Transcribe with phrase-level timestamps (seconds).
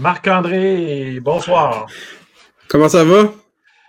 [0.00, 1.86] Marc-André, bonsoir.
[2.68, 3.34] Comment ça va?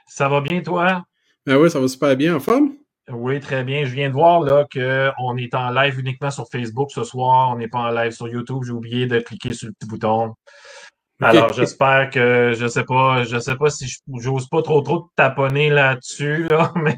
[0.05, 1.05] Ça va bien, toi?
[1.45, 2.35] Ben oui, ça va super bien.
[2.35, 2.73] En forme?
[3.09, 3.85] Oui, très bien.
[3.85, 7.51] Je viens de voir là qu'on est en live uniquement sur Facebook ce soir.
[7.53, 8.63] On n'est pas en live sur YouTube.
[8.65, 10.33] J'ai oublié de cliquer sur le petit bouton.
[11.21, 13.85] Alors, j'espère que je sais pas, je sais pas si
[14.19, 16.97] j'ose pas trop trop taponner là-dessus, là, mais.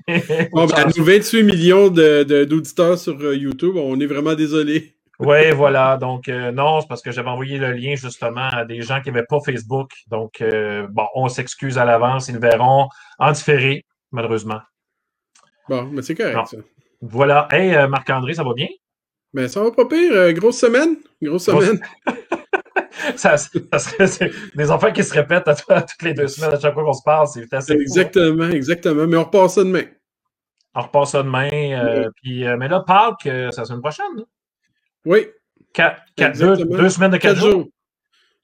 [0.54, 4.96] Bon, ben, nous 28 millions d'auditeurs de, sur euh, YouTube, on est vraiment désolé.
[5.24, 5.98] Oui, voilà.
[5.98, 9.12] Donc, euh, non, c'est parce que j'avais envoyé le lien justement à des gens qui
[9.12, 9.92] n'avaient pas Facebook.
[10.08, 12.28] Donc, euh, bon, on s'excuse à l'avance.
[12.28, 12.88] Ils le verront
[13.20, 14.62] en différé, malheureusement.
[15.70, 16.58] Bon, mais c'est correct, ça.
[17.02, 17.48] Voilà.
[17.52, 18.68] Hey, Marc-André, ça va bien?
[19.34, 20.34] Ben, ça va pas pire.
[20.34, 20.98] grosse semaine.
[21.22, 21.80] Grosse semaine.
[23.16, 26.84] ça, serait des enfants qui se répètent à, toutes les deux semaines à chaque fois
[26.84, 27.28] qu'on se parle.
[27.28, 27.78] C'est assez hein.
[27.80, 29.08] Exactement, exactement.
[29.08, 29.84] Mais on repart ça demain.
[30.76, 31.50] On repart ça demain.
[31.52, 34.26] Euh, puis, euh, mais là, Pâques, c'est la semaine prochaine.
[35.06, 35.28] Oui.
[35.78, 37.70] deux, semaines de quatre, jours.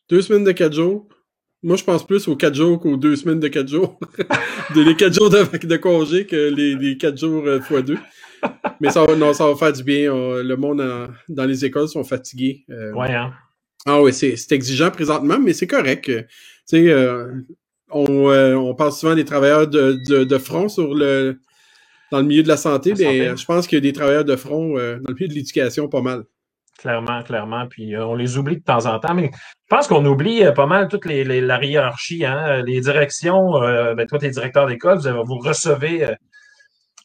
[0.10, 1.08] Deux semaines de quatre jours.
[1.62, 4.00] Moi, je pense plus aux quatre jours qu'aux deux semaines de quatre jours.
[4.76, 7.98] les quatre jours de, de, congé que les, quatre jours euh, fois deux.
[8.80, 10.14] Mais ça va, non, ça va faire du bien.
[10.14, 10.82] le monde
[11.28, 12.64] dans les écoles sont fatigués.
[12.70, 13.34] ouais, hein?
[13.86, 16.06] Ah oui, c'est exigeant présentement, mais c'est correct.
[16.06, 16.26] Tu
[16.66, 17.34] sais, euh,
[17.90, 19.94] on, euh, on, parle souvent des travailleurs de,
[20.24, 21.40] de, front sur le
[22.12, 24.36] dans le milieu de la santé, mais je pense qu'il y a des travailleurs de
[24.36, 26.24] front euh, dans le milieu de l'éducation pas mal.
[26.82, 27.68] Clairement, clairement.
[27.68, 30.88] Puis on les oublie de temps en temps, mais je pense qu'on oublie pas mal
[30.88, 33.60] toute les, la hiérarchie, hein, les directions.
[33.60, 36.16] ben, toi, tu es directeur d'école, vous, vous recevez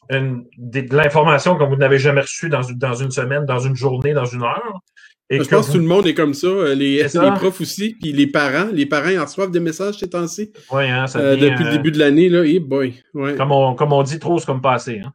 [0.09, 4.13] une, de, l'information que vous n'avez jamais reçue dans, dans une semaine, dans une journée,
[4.13, 4.81] dans une heure.
[5.29, 6.47] Et je pense que tout le monde est comme ça.
[6.47, 8.69] Euh, les, les profs aussi, puis les parents.
[8.71, 10.51] Les parents, ils reçoivent des messages ces temps-ci.
[10.71, 12.43] Oui, hein, ça euh, Depuis le début de l'année, là.
[12.43, 12.93] Hey boy.
[13.13, 13.35] Ouais.
[13.35, 15.01] Comme, on, comme on dit, trop, c'est comme passé.
[15.03, 15.13] Hein?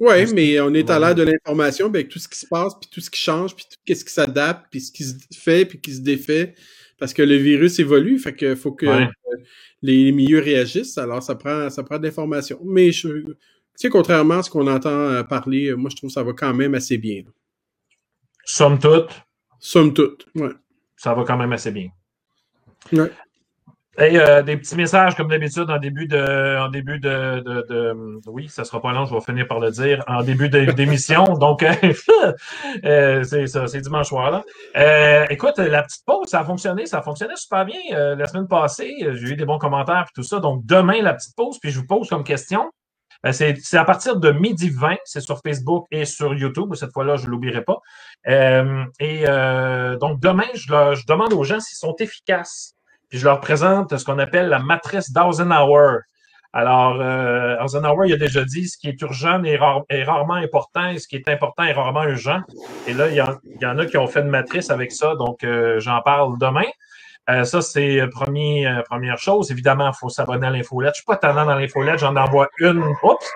[0.00, 2.74] Oui, mais on est à l'ère de l'information, ben, avec tout ce qui se passe,
[2.80, 5.64] puis tout ce qui change, puis tout ce qui s'adapte, puis ce qui se fait,
[5.64, 6.54] puis qui se défait.
[6.98, 8.86] Parce que le virus évolue, fait qu'il faut que
[9.82, 10.98] les milieux réagissent.
[10.98, 12.60] Alors, ça prend, ça prend de l'information.
[12.64, 13.34] Mais je, tu
[13.74, 16.54] sais, contrairement à ce qu'on entend euh, parler, moi, je trouve que ça va quand
[16.54, 17.22] même assez bien.
[18.44, 19.10] Somme toute,
[19.60, 20.50] Somme toute, ouais.
[20.96, 21.88] Ça va quand même assez bien.
[22.92, 23.10] Ouais.
[24.00, 26.58] Euh, des petits messages, comme d'habitude, en début de.
[26.58, 30.04] En début de, de, oui, ça sera pas long, je vais finir par le dire,
[30.06, 31.24] en début d'émission.
[31.40, 31.64] Donc,
[32.84, 34.30] euh, c'est ça, c'est dimanche soir.
[34.30, 34.44] Là.
[34.76, 37.80] Euh, écoute, la petite pause, ça a fonctionné, ça a fonctionné super bien.
[37.90, 40.38] la semaine passée, j'ai eu des bons commentaires et tout ça.
[40.38, 42.70] Donc, demain, la petite pause, puis je vous pose comme question.
[43.26, 46.74] Euh, c'est à partir de midi 20, c'est sur Facebook et sur YouTube.
[46.74, 47.78] Cette fois-là, je ne l'oublierai pas.
[48.28, 52.74] Euh, et euh, donc, demain, je, demande aux gens s'ils sont efficaces.
[53.08, 55.98] Puis je leur présente ce qu'on appelle la matrice d'Eisenhower.
[56.52, 57.02] Alors,
[57.62, 61.16] Eisenhower, il a déjà dit ce qui est urgent est, rarement important et ce qui
[61.16, 62.40] est important est rarement urgent.
[62.86, 65.44] Et là, il y, en, a qui ont fait une matrice avec ça, donc
[65.78, 66.64] j'en parle demain.
[67.28, 69.50] Euh, ça, c'est premier, euh, première chose.
[69.50, 70.94] Évidemment, il faut s'abonner à l'infolette.
[70.94, 72.82] Je ne suis pas tannant dans l'infolette, j'en envoie une.
[73.02, 73.32] Oups!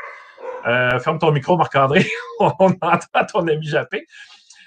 [0.66, 2.06] Euh, ferme ton micro, Marc-André.
[2.40, 4.06] on entend ton ami Jappé.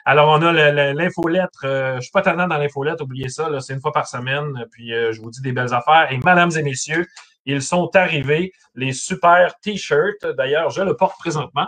[0.05, 1.59] Alors, on a l'infolettre.
[1.63, 3.49] je ne suis pas tannant dans l'infolette, oubliez ça.
[3.59, 4.65] C'est une fois par semaine.
[4.71, 6.11] Puis, je vous dis des belles affaires.
[6.11, 7.07] Et, mesdames et messieurs,
[7.45, 10.25] ils sont arrivés, les super T-shirts.
[10.37, 11.67] D'ailleurs, je le porte présentement.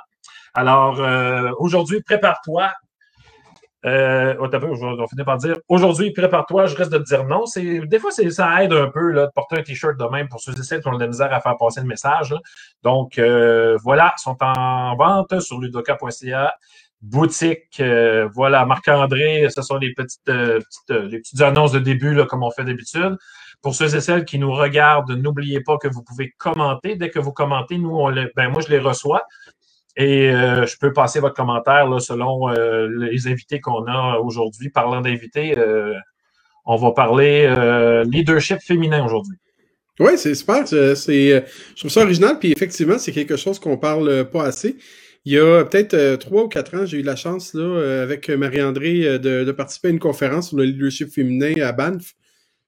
[0.54, 1.02] Alors,
[1.60, 2.72] aujourd'hui, prépare-toi
[3.86, 7.44] euh, on va finir par dire aujourd'hui, prépare-toi, je reste de te dire non.
[7.56, 10.52] Des fois, ça aide un peu là, de porter un t-shirt de même pour ceux
[10.52, 12.36] et celles qui ont de la misère à faire passer le message.
[12.84, 16.56] Donc, euh, voilà, sont en vente sur ludoka.ca.
[17.02, 22.14] Boutique, euh, voilà, Marc-André, ce sont les petites, euh, petites, les petites annonces de début,
[22.14, 23.18] là, comme on fait d'habitude.
[23.62, 26.96] Pour ceux et celles qui nous regardent, n'oubliez pas que vous pouvez commenter.
[26.96, 29.24] Dès que vous commentez, nous, on ben, moi, je les reçois.
[29.98, 34.70] Et euh, je peux passer votre commentaire selon euh, les invités qu'on a aujourd'hui.
[34.70, 35.96] Parlant d'invités, euh,
[36.66, 37.52] on va parler
[38.06, 39.38] leadership féminin aujourd'hui.
[40.00, 40.64] Oui, c'est super.
[40.68, 41.42] Je
[41.76, 42.38] trouve ça original.
[42.38, 44.78] Puis effectivement, c'est quelque chose qu'on parle pas assez.
[45.26, 49.20] Il y a peut-être trois ou quatre ans, j'ai eu la chance là, avec Marie-André
[49.20, 52.14] de, de, participer à une conférence sur le leadership féminin à Banff.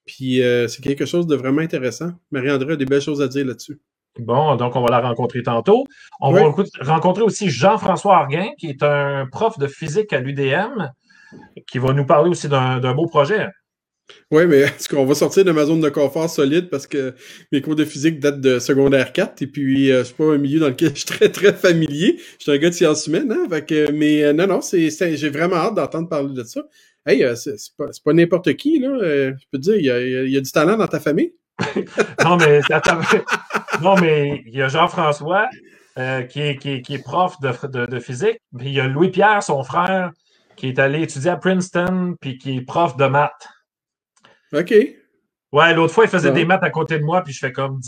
[0.06, 2.12] Puis c'est quelque chose de vraiment intéressant.
[2.32, 3.80] Marie-André a des belles choses à dire là-dessus.
[4.18, 5.86] Bon, donc on va la rencontrer tantôt.
[6.20, 6.52] On va
[6.82, 10.92] rencontrer aussi Jean-François Arguin, qui est un prof de physique à l'UDM,
[11.68, 13.48] qui va nous parler aussi d'un beau projet.
[14.32, 17.14] Oui, mais est-ce qu'on va sortir de ma zone de confort solide parce que
[17.52, 20.60] mes cours de physique datent de secondaire 4 et puis euh, c'est pas un milieu
[20.60, 22.18] dans lequel je suis très très familier.
[22.38, 23.48] Je suis un gars de sciences humaines, hein?
[23.94, 26.62] mais euh, non, non, c'est, j'ai vraiment hâte d'entendre parler de ça.
[27.06, 28.98] Hey, euh, c'est, pas, n'importe qui, là.
[29.02, 31.34] je peux te dire, il y a, y a du talent dans ta famille.
[32.24, 32.62] non, mais
[33.82, 35.48] non, mais il y a Jean-François
[35.98, 38.40] euh, qui, est, qui, est, prof de, de, physique.
[38.58, 40.12] Puis il y a Louis-Pierre, son frère,
[40.56, 43.50] qui est allé étudier à Princeton, puis qui est prof de maths.
[44.54, 44.74] OK.
[45.52, 46.36] Ouais, l'autre fois, il faisait Ouais.
[46.36, 47.80] des maths à côté de moi, puis je fais comme,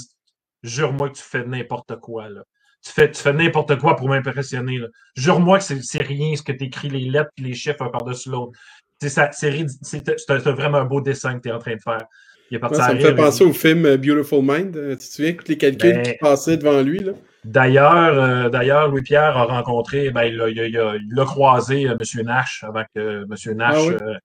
[0.63, 2.44] jure-moi que tu fais n'importe quoi, là.
[2.84, 4.88] Tu fais, tu fais n'importe quoi pour m'impressionner, là.
[5.16, 8.30] Jure-moi que c'est rien ce que tu écris les lettres et les chiffres un par-dessus
[8.30, 8.58] l'autre.
[9.00, 12.02] C'est c'est vraiment un beau dessin que tu es en train de faire.
[12.50, 14.75] Il est parti Ouais, à ça me fait penser au film euh, Beautiful Mind.
[14.75, 17.00] Euh, tu te souviens tous les calculs Ben- qui passaient devant lui?
[17.00, 17.13] Là?
[17.43, 21.25] D'ailleurs, euh, d'ailleurs, Louis-Pierre a rencontré, ben, il a, il a- il a- il a
[21.25, 22.25] croisé euh, M.
[22.25, 23.55] Nash avant que M.
[23.57, 23.95] Nash Ah oui?
[24.01, 24.17] euh,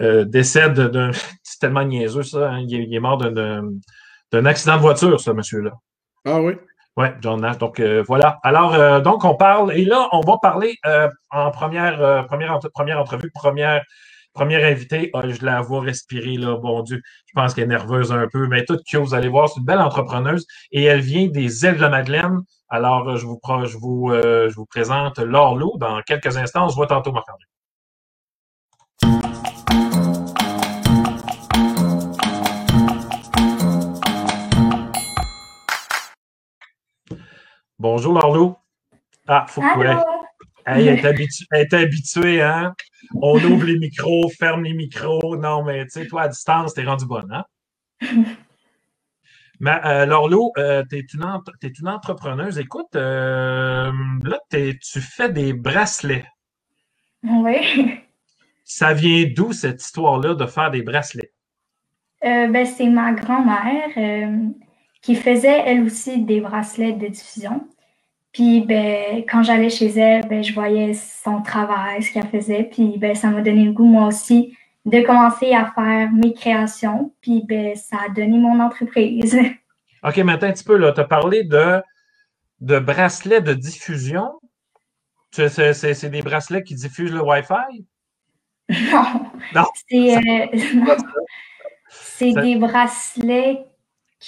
[0.00, 1.10] euh, décède d'un.
[1.42, 2.50] C'est tellement niaiseux, ça.
[2.52, 2.64] hein.
[2.66, 3.70] Il, est, mort d'un-
[4.46, 5.72] accident de voiture, ce monsieur-là.
[6.26, 6.54] Ah oui?
[6.96, 7.58] Oui, John Nash.
[7.58, 8.38] Donc euh, voilà.
[8.42, 12.52] Alors, euh, donc on parle, et là, on va parler euh, en première, euh, première,
[12.52, 13.82] entre- première entrevue, première,
[14.34, 15.10] première invitée.
[15.14, 17.00] Ah, je la vois respirer, là, bon Dieu.
[17.26, 19.66] Je pense qu'elle est nerveuse un peu, mais toute cute, vous allez voir, c'est une
[19.66, 22.40] belle entrepreneuse et elle vient des îles de la Madeleine.
[22.68, 26.66] Alors, je vous, je vous, euh, je vous présente Laure Lou dans quelques instants.
[26.66, 27.44] On se voit tantôt, Marc-André.
[37.78, 38.56] Bonjour, Laure Lou.
[39.28, 40.13] Ah, faut que.
[40.66, 42.74] Hey, elle est habitu- elle est habituée, hein?
[43.20, 45.36] On ouvre les micros, ferme les micros.
[45.36, 47.44] Non, mais tu sais, toi, à distance, t'es rendu bonne, hein?
[49.60, 51.24] Mais euh, Laure-Lou, euh, t'es une,
[51.80, 52.58] une entrepreneuse.
[52.58, 53.92] Écoute, euh,
[54.24, 56.26] là, tu fais des bracelets.
[57.22, 58.00] Oui.
[58.64, 61.32] Ça vient d'où cette histoire-là de faire des bracelets?
[62.24, 64.50] Euh, ben, c'est ma grand-mère
[65.00, 67.68] qui faisait elle aussi des bracelets de diffusion.
[68.34, 72.64] Puis ben, quand j'allais chez elle, ben, je voyais son travail, ce qu'elle faisait.
[72.64, 77.14] Puis ben, ça m'a donné le goût, moi aussi, de commencer à faire mes créations.
[77.20, 79.38] Puis ben, ça a donné mon entreprise.
[80.02, 81.80] OK, maintenant un petit peu, là, tu as parlé de,
[82.60, 84.32] de bracelets de diffusion.
[85.30, 87.86] C'est des bracelets qui diffusent le Wi-Fi?
[88.68, 89.30] non.
[89.54, 89.64] Non.
[91.88, 93.64] C'est euh, des bracelets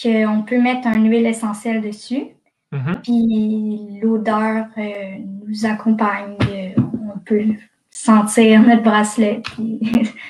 [0.01, 2.36] qu'on peut mettre une huile essentielle dessus.
[2.73, 3.01] Mhm.
[3.03, 5.17] Puis l'odeur euh,
[5.47, 6.37] nous accompagne.
[6.51, 6.71] euh,
[7.15, 7.45] on peut
[7.91, 9.41] sentir notre bracelet.
[9.45, 9.81] Puis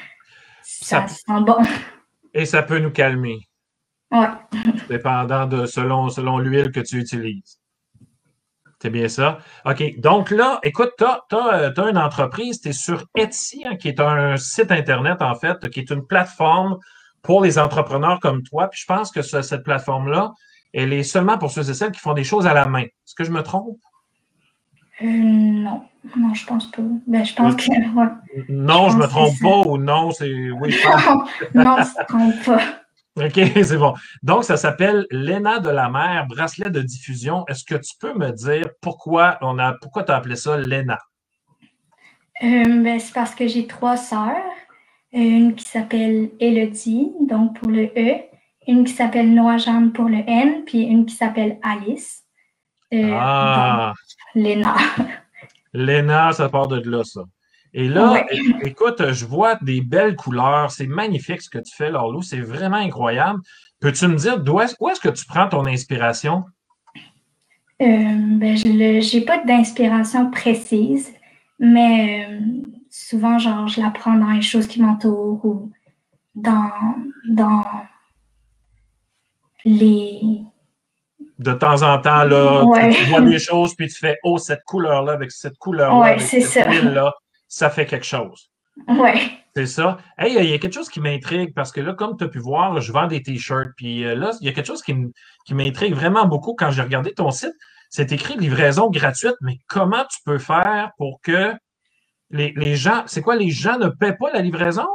[0.62, 1.56] Ça- ça sent bon.
[2.34, 3.38] Et ça peut nous calmer.
[4.12, 4.28] Ouais.
[4.88, 7.58] dépendant de selon, selon l'huile que tu utilises.
[8.80, 9.38] C'est bien ça?
[9.64, 9.98] OK.
[9.98, 11.04] Donc là, écoute, tu
[11.34, 15.68] as, une entreprise, tu es sur Etsy, hein, qui est un site Internet, en fait,
[15.70, 16.76] qui est une plateforme
[17.22, 18.68] pour les entrepreneurs comme toi.
[18.68, 20.32] Puis je pense que ce- cette plateforme-là,
[20.76, 22.82] elle est seulement pour ceux et celles qui font des choses à la main.
[22.82, 23.78] Est-ce que je me trompe?
[25.02, 25.82] Euh, non,
[26.16, 26.82] non, je pense pas.
[27.06, 27.70] Ben, je pense que.
[27.70, 28.08] ouais.
[28.48, 30.50] Non, je Je me trompe pas ou non, c'est.
[30.50, 31.30] Oui, je pense.
[31.54, 33.24] non, ça ne trompe pas.
[33.24, 33.32] OK,
[33.64, 33.94] c'est bon.
[34.22, 37.44] Donc, ça s'appelle l'ENA de la mer, bracelet de diffusion.
[37.48, 40.98] Est-ce que tu peux me dire pourquoi on a pourquoi tu as appelé ça l'ENA?
[42.42, 44.36] Euh, ben, c'est parce que j'ai trois sœurs.
[45.12, 48.20] Une qui s'appelle Elodie, donc pour le E.
[48.66, 50.64] Une qui s'appelle Noah-Jeanne pour le N.
[50.64, 52.24] Puis une qui s'appelle Alice.
[52.94, 53.92] Euh, Ah,
[54.34, 54.74] Léna.
[55.72, 57.22] l'ENA, ça part de là, ça.
[57.74, 58.26] Et là, Ouais.
[58.62, 60.70] écoute, je vois des belles couleurs.
[60.70, 62.22] C'est magnifique ce que tu fais, Laurelou.
[62.22, 63.40] C'est vraiment incroyable.
[63.80, 66.44] Peux-tu me dire d'où est- où est-ce que tu prends ton inspiration?
[67.82, 71.12] Euh, ben, je j'ai pas d'inspiration précise,
[71.58, 72.40] mais euh,
[72.88, 75.70] souvent, genre, je la prends dans les choses qui m'entourent ou
[76.34, 76.70] dans,
[77.28, 77.64] dans
[79.66, 80.20] les...
[81.38, 82.90] De temps en temps, là, tu- Ouais.
[82.94, 86.22] tu, vois des choses, puis tu fais Oh, cette couleur-là, avec cette couleur-là, Ouais, avec
[86.22, 86.64] c'est cette
[87.48, 87.68] ça.
[87.70, 88.50] fait quelque chose.
[88.88, 89.20] Ouais.
[89.54, 89.98] C'est ça.
[90.18, 92.38] Hey, il y a quelque chose qui m'intrigue parce que là, comme tu as pu
[92.38, 93.70] voir, là, je vends des t-shirts.
[93.76, 94.94] Puis euh, là, il y a quelque chose qui
[95.54, 97.54] m'intrigue vraiment beaucoup quand j'ai regardé ton site.
[97.90, 101.54] C'est écrit livraison gratuite, mais comment tu peux faire pour que
[102.30, 103.02] les, les gens.
[103.06, 104.86] C'est quoi, les gens ne paient pas la livraison?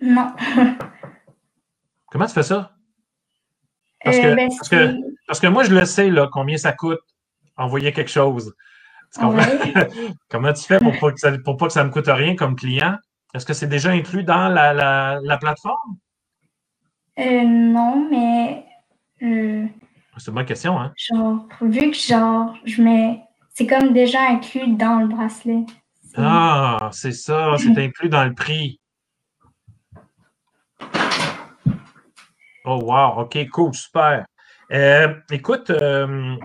[0.00, 0.32] Non.
[2.10, 2.72] Comment tu fais ça?
[4.04, 4.94] Parce Euh, que, ben, parce que,
[5.26, 7.00] parce que moi, je le sais, là, combien ça coûte
[7.56, 8.54] envoyer quelque chose.
[9.14, 9.36] Tu comprends?
[9.38, 9.86] Ouais.
[10.30, 12.56] Comment tu fais pour pas, que ça, pour pas que ça me coûte rien comme
[12.56, 12.96] client?
[13.34, 15.96] Est-ce que c'est déjà inclus dans la, la, la plateforme?
[17.18, 18.64] Euh, non, mais
[19.22, 19.66] euh,
[20.16, 20.92] C'est une bonne question, hein?
[20.96, 23.22] genre, vu que genre, je mets...
[23.54, 25.64] C'est comme déjà inclus dans le bracelet.
[26.16, 28.80] Ah, c'est ça, c'est inclus dans le prix.
[32.64, 34.24] Oh, wow, OK, cool, super.
[34.72, 36.36] Euh, écoute, euh,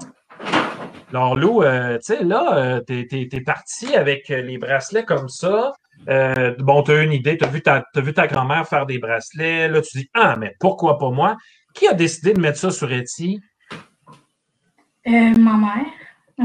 [1.12, 5.74] Lou, euh, tu sais, là, tu es, parti avec les bracelets comme ça.
[6.09, 9.69] Euh, bon, tu as une idée, tu as vu ta, grand-mère faire des bracelets.
[9.69, 11.36] Là, tu dis, ah, mais pourquoi pas moi?
[11.74, 13.39] Qui a décidé de mettre ça sur Etsy?
[15.07, 15.86] Euh, ma mère.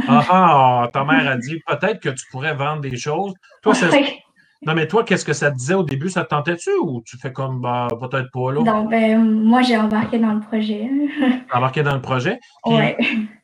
[0.09, 3.35] Ah, ah, ta mère a dit, peut-être que tu pourrais vendre des choses.
[3.63, 4.23] Toi, ça, Ouais.
[4.65, 6.09] Non, mais toi, qu'est-ce que ça te disait au début?
[6.09, 8.63] Ça te tentait-tu ou tu fais comme, bah, peut-être pas là?
[8.63, 10.89] Donc, ben, moi, j'ai embarqué dans le projet.
[11.53, 12.39] embarqué dans le projet?
[12.65, 12.97] Puis, ouais.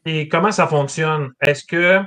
[0.04, 1.30] Et comment ça fonctionne?
[1.40, 2.00] Est-ce que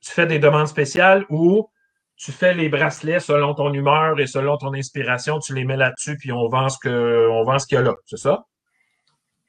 [0.00, 1.68] tu fais des demandes spéciales ou
[2.16, 6.16] tu fais les bracelets selon ton humeur et selon ton inspiration, tu les mets là-dessus,
[6.16, 8.44] puis on vend ce que on vend ce qu'il y a là, c'est ça?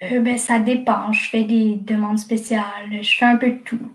[0.04, 1.12] Euh, ben, ça dépend.
[1.12, 3.02] Je fais des demandes spéciales.
[3.02, 3.92] Je fais un peu de tout.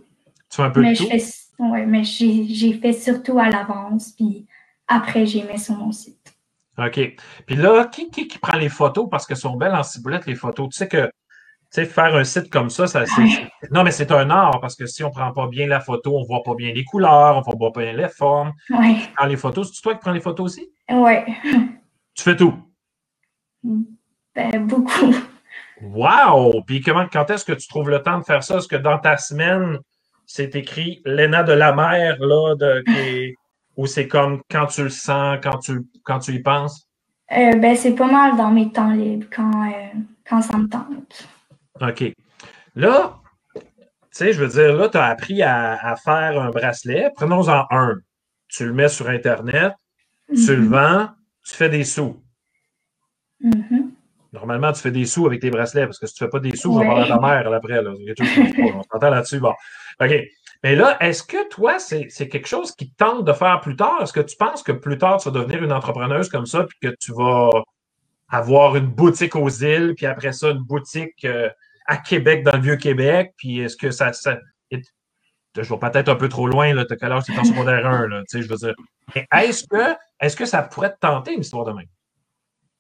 [0.51, 1.07] Tu fais un peu mais de tout?
[1.07, 1.23] Fais,
[1.61, 4.47] ouais, mais j'ai fait surtout à l'avance, puis
[4.89, 6.35] après, j'ai mis sur mon site.
[6.79, 7.17] OK.
[7.47, 9.09] Puis là, qui, qui, qui, prend les photos?
[9.11, 10.69] Parce que sont belles en ciboulette, les photos.
[10.71, 13.23] Tu sais que tu sais, faire un site comme ça, ça c'est.
[13.73, 16.17] Non, mais c'est un art parce que si on ne prend pas bien la photo,
[16.17, 18.53] on ne voit pas bien les couleurs, on ne voit pas bien les formes.
[18.71, 19.09] Oui.
[19.19, 20.71] Dans les photos, c'est toi qui prends les photos aussi?
[20.89, 21.15] Oui.
[22.15, 22.55] Tu fais tout?
[24.35, 25.15] Ben, beaucoup.
[25.81, 26.63] Wow!
[26.63, 28.59] Puis comment, quand est-ce que tu trouves le temps de faire ça?
[28.59, 29.79] Est-ce que dans ta semaine,
[30.27, 33.35] c'est écrit Léna de la mer, là, de, qui
[33.77, 36.89] ou c'est comme quand tu le sens, quand tu, quand tu y penses?
[37.33, 41.29] Euh, ben, c'est pas mal dans mes temps libres, quand, euh, quand ça me tente.
[41.81, 42.13] OK.
[42.77, 43.17] Là,
[43.55, 43.61] tu
[44.11, 47.11] sais, je veux dire, là, tu as appris à, à, faire un bracelet.
[47.17, 47.97] Prenons-en un.
[48.49, 49.73] Tu le mets sur Internet,
[50.29, 50.47] mm -hmm.
[50.47, 51.09] tu le vends,
[51.47, 52.23] tu fais des sous.
[53.41, 53.91] Mm -hmm.
[54.33, 56.41] Normalement, tu fais des sous avec tes bracelets parce que si tu ne fais pas
[56.41, 56.75] des sous, ouais.
[56.75, 57.83] je vais parler à ta mère après.
[57.83, 57.91] Là.
[58.75, 59.41] On s'entend là-dessus.
[59.41, 59.55] Bon.
[60.01, 60.13] OK.
[60.65, 64.01] Mais là, est-ce que toi, c'est quelque chose qui te tente de faire plus tard?
[64.01, 66.79] Est-ce que tu penses que plus tard, tu vas devenir une entrepreneuse comme ça, puis
[66.81, 67.51] que tu vas
[68.31, 71.51] avoir une boutique aux îles, puis après ça, une boutique euh,
[71.87, 74.15] à Québec, dans le Vieux-Québec, puis est-ce que ça...
[74.15, 74.39] ça
[75.57, 78.23] je peut-être un peu trop loin, là, t'as quel âge t'es en secondaire 1, là,
[78.23, 78.75] tu sais, je veux dire.
[79.15, 81.87] Mais est-ce que, est que ça pourrait te tenter une histoire de même?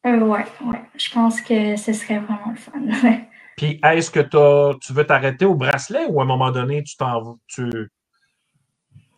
[0.07, 0.83] Euh, ouais, ouais.
[0.97, 2.81] Je pense que ce serait vraiment le fun.
[3.56, 6.96] Puis est-ce que as, tu veux t'arrêter au bracelet ou à un moment donné, tu
[6.96, 7.90] t'en tu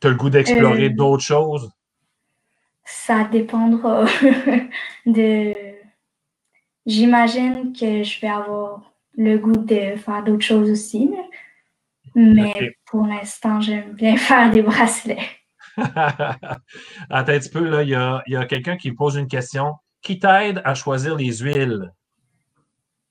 [0.02, 1.70] as le goût d'explorer euh, d'autres choses?
[2.84, 4.04] Ça dépendra
[5.06, 5.54] de.
[6.84, 11.10] J'imagine que je vais avoir le goût de faire d'autres choses aussi.
[12.14, 12.76] Mais okay.
[12.86, 15.28] pour l'instant, j'aime bien faire des bracelets.
[15.76, 16.52] Attends
[17.10, 19.74] un petit peu, là, il y a, y a quelqu'un qui pose une question.
[20.00, 21.92] Qui t'aide à choisir les huiles?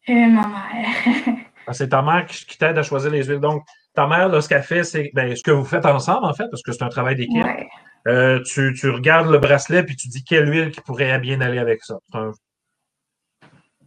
[0.10, 1.36] Euh, ma mère.
[1.68, 3.40] Ah, c'est ta mère qui t'aide à choisir les huiles.
[3.40, 6.34] Donc, ta mère, là, ce qu'elle fait, c'est ben, ce que vous faites ensemble, en
[6.36, 7.44] fait, parce que c'est un travail d'équipe.
[7.44, 7.68] Ouais.
[8.08, 11.58] Euh, tu, tu, regardes le bracelet puis tu dis quelle huile qui pourrait bien aller
[11.58, 11.98] avec ça.
[12.14, 12.28] Un...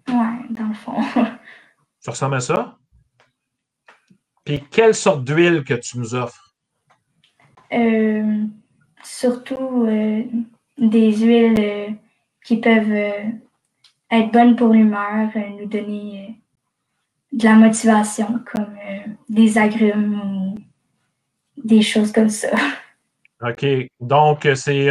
[0.09, 1.01] Ouais, dans le fond.
[2.01, 2.79] Ça ressemble à ça?
[4.45, 6.57] Puis, quelle sorte d'huile que tu nous offres?
[7.73, 8.45] Euh,
[9.05, 10.25] surtout euh,
[10.79, 11.97] des huiles
[12.45, 13.39] qui peuvent
[14.11, 16.41] être bonnes pour l'humeur, nous donner
[17.33, 18.75] de la motivation, comme
[19.29, 20.59] des agrumes ou
[21.62, 22.49] des choses comme ça.
[23.43, 23.67] OK.
[24.00, 24.91] Donc, c'est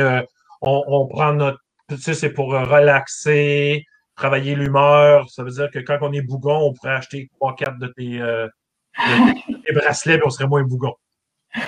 [0.62, 1.60] on, on, prend notre.
[1.90, 3.86] Tu sais, c'est pour relaxer,
[4.18, 5.30] travailler l'humeur.
[5.30, 8.48] Ça veut dire que quand on est bougon, on pourrait acheter 3-4 de tes, euh,
[8.98, 10.96] de tes bracelets et on serait moins bougon.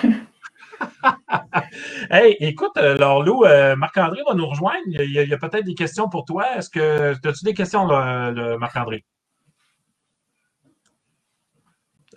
[2.10, 4.80] hey, écoute, Lorlou, euh, Marc-André va nous rejoindre.
[4.86, 6.56] Il y a, a peut-être des questions pour toi.
[6.56, 9.04] Est-ce que as-tu des questions, Marc-André?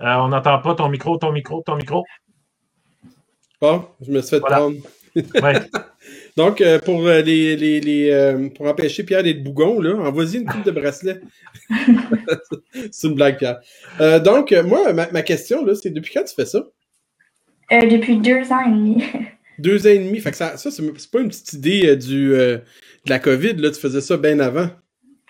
[0.01, 2.03] Euh, on n'entend pas ton micro, ton micro, ton micro.
[3.61, 4.57] Bon, je me suis fait Voilà.
[4.57, 4.77] prendre.
[5.41, 5.53] Ouais.
[6.37, 10.37] Donc, euh, pour, euh, les, les, les, euh, pour empêcher Pierre d'être bougon, là, envoie-y
[10.37, 11.21] une coupe de bracelet.
[12.91, 13.59] c'est une blague, Pierre.
[14.01, 16.63] Euh, donc, euh, moi, ma, ma question, là, c'est depuis quand tu fais ça?
[17.71, 19.03] Euh, depuis deux ans et demi.
[19.59, 20.19] Deux ans et demi.
[20.19, 22.57] Fait que ça, ça c'est pas une petite idée euh, du, euh,
[23.05, 23.71] de la COVID, là.
[23.71, 24.69] Tu faisais ça bien avant.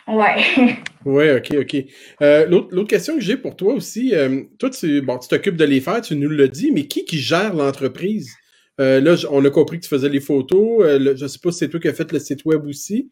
[0.08, 0.44] Ouais.
[1.06, 1.76] Ouais, ok, ok.
[2.22, 5.66] Euh, L'autre question que j'ai pour toi aussi, euh, toi, tu bon, tu t'occupes de
[5.66, 8.32] les faire, tu nous l'as dit, mais qui qui gère l'entreprise?
[8.80, 10.82] Euh, là, on a compris que tu faisais les photos.
[10.86, 13.12] Euh, le- je sais pas si c'est toi qui as fait le site web aussi.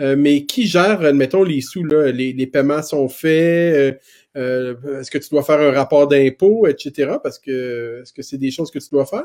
[0.00, 2.12] Euh, mais qui gère, admettons, les sous, là?
[2.12, 3.74] Les, les paiements sont faits?
[3.74, 3.92] euh,
[4.36, 7.18] euh, est-ce que tu dois faire un rapport d'impôt, etc.?
[7.24, 9.24] Parce que est-ce que c'est des choses que tu dois faire?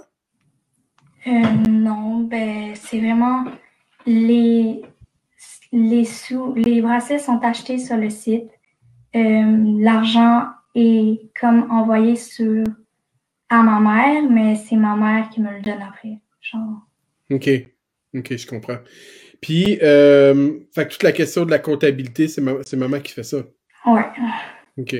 [1.28, 3.46] Euh, non, ben, c'est vraiment
[4.06, 4.82] les,
[5.74, 8.50] les sous, les bracelets sont achetés sur le site.
[9.16, 12.64] Euh, l'argent est comme envoyé sur
[13.50, 16.20] à ma mère, mais c'est ma mère qui me le donne après.
[16.42, 16.82] Genre,
[17.32, 17.50] OK.
[18.16, 18.78] OK, je comprends.
[19.42, 23.24] Puis, euh, fait que toute la question de la comptabilité, c'est ma- maman qui fait
[23.24, 23.38] ça.
[23.86, 24.06] ouais.
[24.78, 24.96] OK.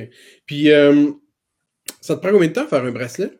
[0.46, 1.10] Puis, euh,
[2.00, 3.30] ça te prend combien de temps faire un bracelet?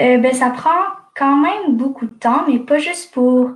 [0.00, 3.50] Euh, ben, ça prend quand même beaucoup de temps, mais pas juste pour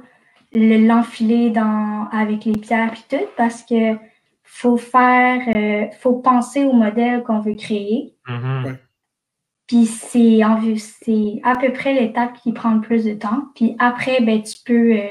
[0.52, 3.96] le- l'enfiler dans, avec les pierres et tout, parce que
[4.42, 8.14] faut faire, euh, faut penser au modèle qu'on veut créer.
[8.28, 8.78] Mhm.
[9.66, 13.48] Puis c'est en vue, c'est à peu près l'étape qui prend le plus de temps.
[13.54, 15.08] Puis après, ben, tu peux euh,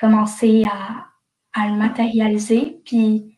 [0.00, 1.06] commencer à,
[1.52, 2.80] à, le matérialiser.
[2.86, 3.36] Puis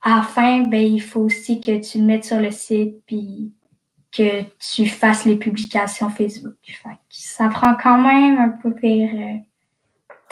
[0.00, 3.52] à la fin, ben, il faut aussi que tu le mettes sur le site, puis
[4.16, 6.54] que tu fasses les publications Facebook.
[7.08, 9.10] ça prend quand même un peu pire.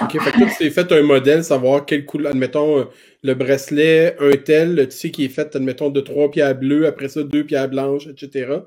[0.01, 2.85] OK, fait que tu t'es fait un modèle, savoir quel couleur, admettons, euh,
[3.23, 7.09] le bracelet, un tel, tu sais, qui est fait, admettons, de trois pierres bleues, après
[7.09, 8.59] ça, deux pierres blanches, etc.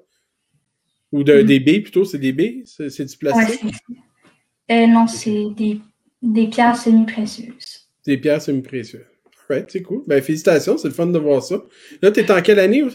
[1.11, 1.43] Ou de, mm-hmm.
[1.43, 2.63] des baies, plutôt, c'est des baies?
[2.65, 3.61] C'est du plastique?
[4.71, 5.81] euh, non, c'est des,
[6.21, 7.89] des, pierres semi-précieuses.
[8.05, 9.05] Des pierres semi-précieuses.
[9.49, 10.03] Right, c'est cool.
[10.07, 11.61] Ben, félicitations, c'est le fun de voir ça.
[12.01, 12.83] Là, t'es en quelle année?
[12.83, 12.89] Euh,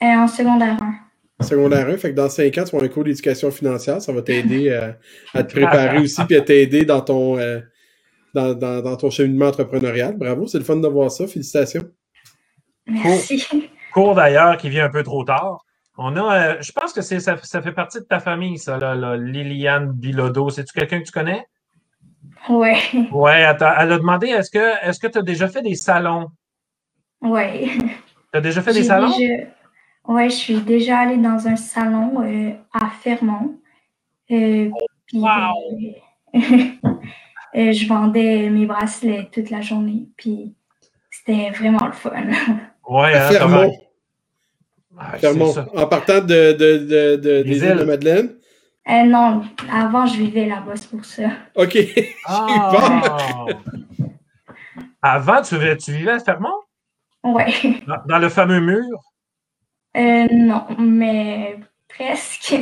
[0.00, 0.94] en secondaire 1
[1.42, 1.96] secondaire 1.
[1.96, 4.00] Fait que dans 5 ans, tu vas un cours d'éducation financière.
[4.00, 4.92] Ça va t'aider euh,
[5.34, 7.60] à, te préparer aussi puis à t'aider dans ton euh,
[8.34, 10.16] dans, dans, ton cheminement entrepreneurial.
[10.16, 11.26] Bravo, c'est le fun de voir ça.
[11.26, 11.84] Félicitations.
[12.86, 13.46] Merci.
[13.92, 15.64] Cours, d'ailleurs qui vient un peu trop tard.
[15.98, 18.78] On a, euh, je pense que c'est ça, ça, fait partie de ta famille, ça,
[18.78, 20.48] là, Liliane Bilodeau.
[20.48, 21.46] C'est-tu quelqu'un que tu connais?
[22.48, 22.72] Oui.
[23.12, 26.28] Oui, elle, elle, a demandé est-ce que est-ce que tu as déjà fait des salons?
[27.20, 27.78] Oui.
[28.32, 29.12] Tu as déjà fait des salons?
[30.06, 33.56] Ouais, je suis déjà allée dans un salon euh, à Fermont.
[34.30, 34.68] Euh,
[35.06, 35.22] puis,
[36.34, 40.08] euh, je vendais mes bracelets toute la journée.
[40.16, 40.54] Puis
[41.10, 42.10] c'était vraiment le fun.
[42.88, 43.72] Ouais, hein, Fermont.
[45.18, 45.54] Fermont.
[45.76, 48.34] En partant de, de, de, de des îles de Madeleine?
[49.06, 49.42] non,
[49.72, 51.28] avant je vivais là-bas, c'est pour ça.
[51.54, 51.78] OK.
[52.26, 53.46] Ah.
[55.00, 56.48] avant, tu, tu vivais à Fermont?
[57.24, 57.82] Oui.
[58.06, 59.11] dans le fameux mur?
[59.96, 61.58] Euh, non, mais
[61.88, 62.54] presque.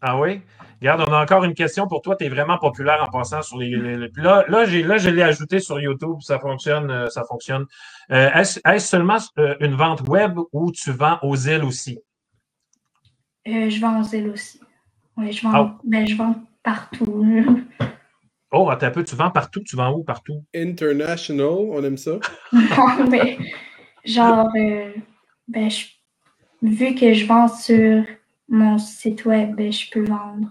[0.00, 0.40] Ah oui?
[0.80, 2.16] Regarde, on a encore une question pour toi.
[2.16, 3.70] Tu es vraiment populaire en passant sur les.
[4.16, 6.16] Là, là, j'ai, là, je l'ai ajouté sur YouTube.
[6.20, 6.90] Ça fonctionne.
[6.90, 7.66] Euh, ça fonctionne.
[8.12, 9.18] Euh, est-ce, seulement
[9.60, 11.98] une vente web ou tu vends aux îles aussi?
[13.46, 14.60] je vends aux îles aussi.
[15.16, 15.78] Oui, je vends, ah.
[15.84, 17.64] ben, je vends partout.
[18.50, 19.04] Oh, attends un peu.
[19.04, 19.60] Tu vends partout?
[19.60, 20.42] Tu vends où partout?
[20.54, 22.12] International, on aime ça.
[22.52, 23.36] non, mais
[24.06, 25.84] genre, ben, je
[26.62, 28.04] vu que je vends sur
[28.48, 30.48] mon site web, ben, je peux vendre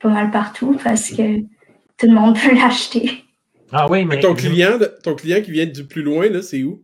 [0.00, 3.24] pas mal partout parce que tout le monde peut l'acheter.
[3.72, 4.20] Ah oui, mais.
[4.20, 6.82] Ton client, ton client qui vient du plus loin, là, c'est où?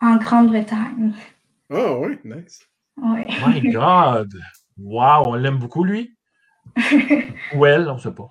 [0.00, 1.12] En Grande-Bretagne.
[1.70, 2.60] Ah ouais, nice.
[2.96, 3.22] Oui.
[3.44, 4.32] My God!
[4.78, 6.12] Wow, on l'aime beaucoup, lui.
[7.54, 8.28] Ou elle, on ne sait pas.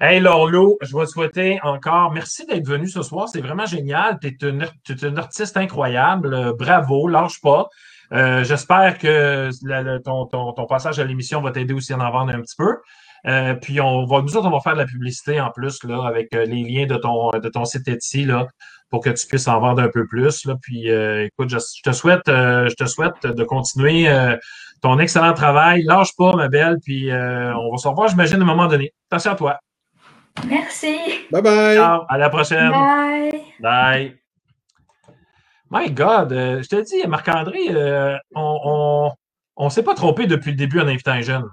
[0.00, 3.28] Hey, Lorlo, je vais te souhaiter encore merci d'être venu ce soir.
[3.28, 4.18] C'est vraiment génial.
[4.20, 6.54] Tu es, es, artiste incroyable.
[6.58, 7.68] Bravo, lâche pas.
[8.12, 9.50] Euh, j'espère que
[10.02, 12.76] ton, passage à l'émission va t'aider aussi à en vendre un petit peu.
[13.26, 16.06] Euh, puis on va, nous autres, on va faire de la publicité en plus là,
[16.06, 18.46] avec euh, les liens de ton, de ton site Etsy là,
[18.90, 20.44] pour que tu puisses en vendre un peu plus.
[20.44, 20.56] Là.
[20.60, 24.08] Puis écoute, je, te souhaite, je te souhaite de continuer
[24.82, 25.82] ton excellent travail.
[25.84, 28.92] Lâche pas, ma belle, puis on va se revoir, j'imagine, à un moment donné.
[29.10, 29.58] Attention à toi.
[30.46, 30.98] Merci.
[31.30, 31.78] Bye bye.
[31.78, 32.70] à la prochaine.
[32.70, 33.42] Bye.
[33.60, 34.23] Bye.
[35.74, 39.10] My God, euh, je te dis, Marc-André, euh, on
[39.58, 41.44] ne s'est pas trompé depuis le début en invitant un jeune.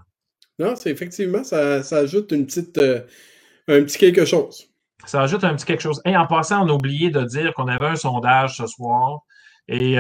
[0.60, 3.02] Non, c'est effectivement, ça, ajoute une petite, euh,
[3.68, 4.68] un petit quelque chose.
[5.06, 6.04] Ça ajoute un petit quelque chose.
[6.06, 9.22] Et en passant, on a oublié de dire qu'on avait un sondage ce soir.
[9.68, 9.96] Et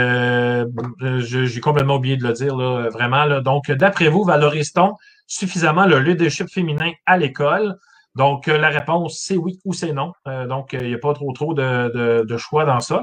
[1.18, 3.26] j'ai complètement oublié de le dire, là, vraiment.
[3.26, 3.42] Là.
[3.42, 4.94] Donc, d'après vous, valorise-t-on
[5.26, 7.76] suffisamment le leadership féminin à l'école?
[8.16, 10.14] Donc, euh, la réponse, c'est oui ou c'est non.
[10.28, 13.02] Euh, donc, il n'y a pas trop trop de, choix dans ça.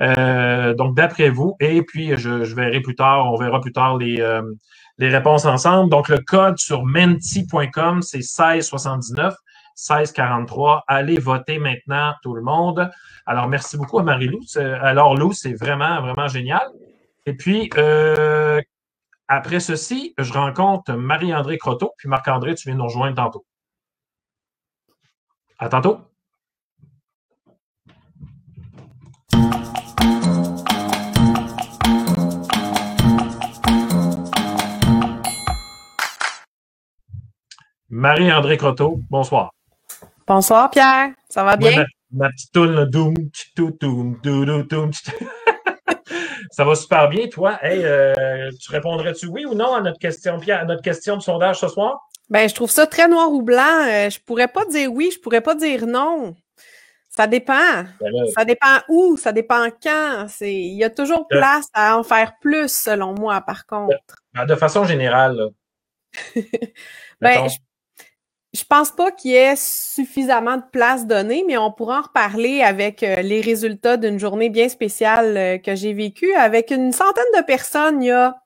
[0.00, 4.16] Euh, donc, d'après vous, et puis je, verrai plus tard, on verra plus tard les,
[4.98, 5.90] les réponses ensemble.
[5.90, 9.34] Donc, le code sur menti.com, c'est 1679.
[9.90, 10.82] 1643.
[10.88, 12.90] Allez voter maintenant, tout le monde.
[13.26, 14.40] Alors, merci beaucoup à Marie-Lou.
[14.56, 16.66] Alors, Lou, c'est vraiment, vraiment génial.
[17.26, 17.70] Et puis,
[19.28, 23.44] après ceci, je rencontre Marie-André Croteau, puis Marc-André, tu viens nous rejoindre tantôt.
[25.60, 25.98] À tantôt.
[37.90, 39.50] Marie-André Croteau, bonsoir.
[40.28, 41.10] Bonsoir, Pierre.
[41.28, 41.84] Ça va bien?
[42.12, 43.16] ma, petite toune, doum,
[46.52, 47.58] Ça va super bien, toi?
[47.62, 51.22] Hey, euh, tu répondrais-tu oui ou non à notre question, Pierre, à notre question de
[51.22, 51.98] sondage ce soir?
[52.30, 53.86] Ben, je trouve ça très noir ou blanc.
[53.86, 56.34] Euh, je pourrais pas dire oui, je pourrais pas dire non.
[57.08, 57.84] Ça dépend.
[58.00, 60.26] Ben ça dépend où, ça dépend quand.
[60.40, 63.96] Il y a toujours place à en faire plus, selon moi, par contre.
[64.34, 65.48] Ben, de façon générale.
[67.20, 67.56] ben, je,
[68.52, 72.62] je, pense pas qu'il y ait suffisamment de place donnée, mais on pourra en reparler
[72.62, 77.24] avec euh, les résultats d'une journée bien spéciale euh, que j'ai vécue avec une centaine
[77.36, 78.36] de personnes il y a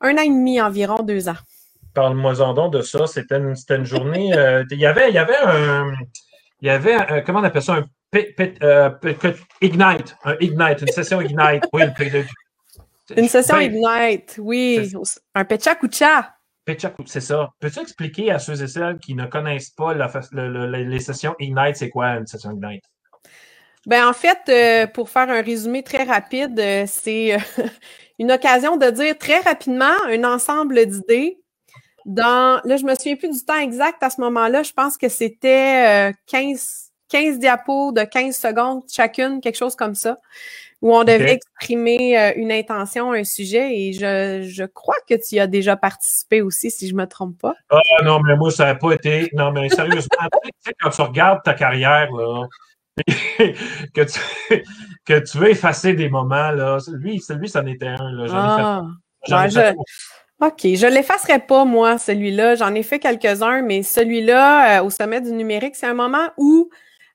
[0.00, 1.36] un an et demi environ, deux ans.
[2.00, 3.06] Parle-moi-en donc de ça.
[3.06, 4.32] C'était une, journée.
[4.34, 5.92] Euh, il, y avait, il y avait un.
[6.62, 7.84] il y avait, un, comment on appelle ça, un
[8.62, 8.90] euh,
[9.60, 11.64] Ignite, un Ignite, une session Ignite.
[11.74, 12.24] Oui, le
[13.18, 14.90] Une session Ignite, oui.
[15.34, 16.36] Un Pechakucha.
[17.04, 17.50] c'est ça.
[17.60, 22.12] Peux-tu expliquer à ceux et celles qui ne connaissent pas les sessions Ignite, c'est quoi
[22.12, 22.84] une session Ignite?
[23.86, 27.36] Ben, en fait, euh, pour faire un résumé très rapide, euh, c'est
[28.18, 31.40] une occasion de dire très rapidement un ensemble d'idées.
[32.06, 34.62] Dans, là, je me souviens plus du temps exact à ce moment-là.
[34.62, 40.16] Je pense que c'était 15, 15 diapos de 15 secondes chacune, quelque chose comme ça,
[40.80, 45.34] où on devait exprimer euh, une intention, un sujet, et je, je, crois que tu
[45.34, 47.54] y as déjà participé aussi, si je me trompe pas.
[47.68, 49.28] Ah non, mais moi, ça n'a pas été.
[49.34, 50.00] Non, mais sérieusement,
[50.44, 52.46] tu sais, quand tu regardes ta carrière, là,
[53.94, 54.64] que, tu,
[55.04, 58.12] que tu veux effacer des moments, là, lui, celui, ça en était un.
[58.12, 58.82] Là.
[59.26, 59.82] J'en ai fait, ah.
[60.42, 62.54] OK, je ne l'effacerai pas, moi, celui-là.
[62.54, 66.70] J'en ai fait quelques-uns, mais celui-là, euh, au sommet du numérique, c'est un moment où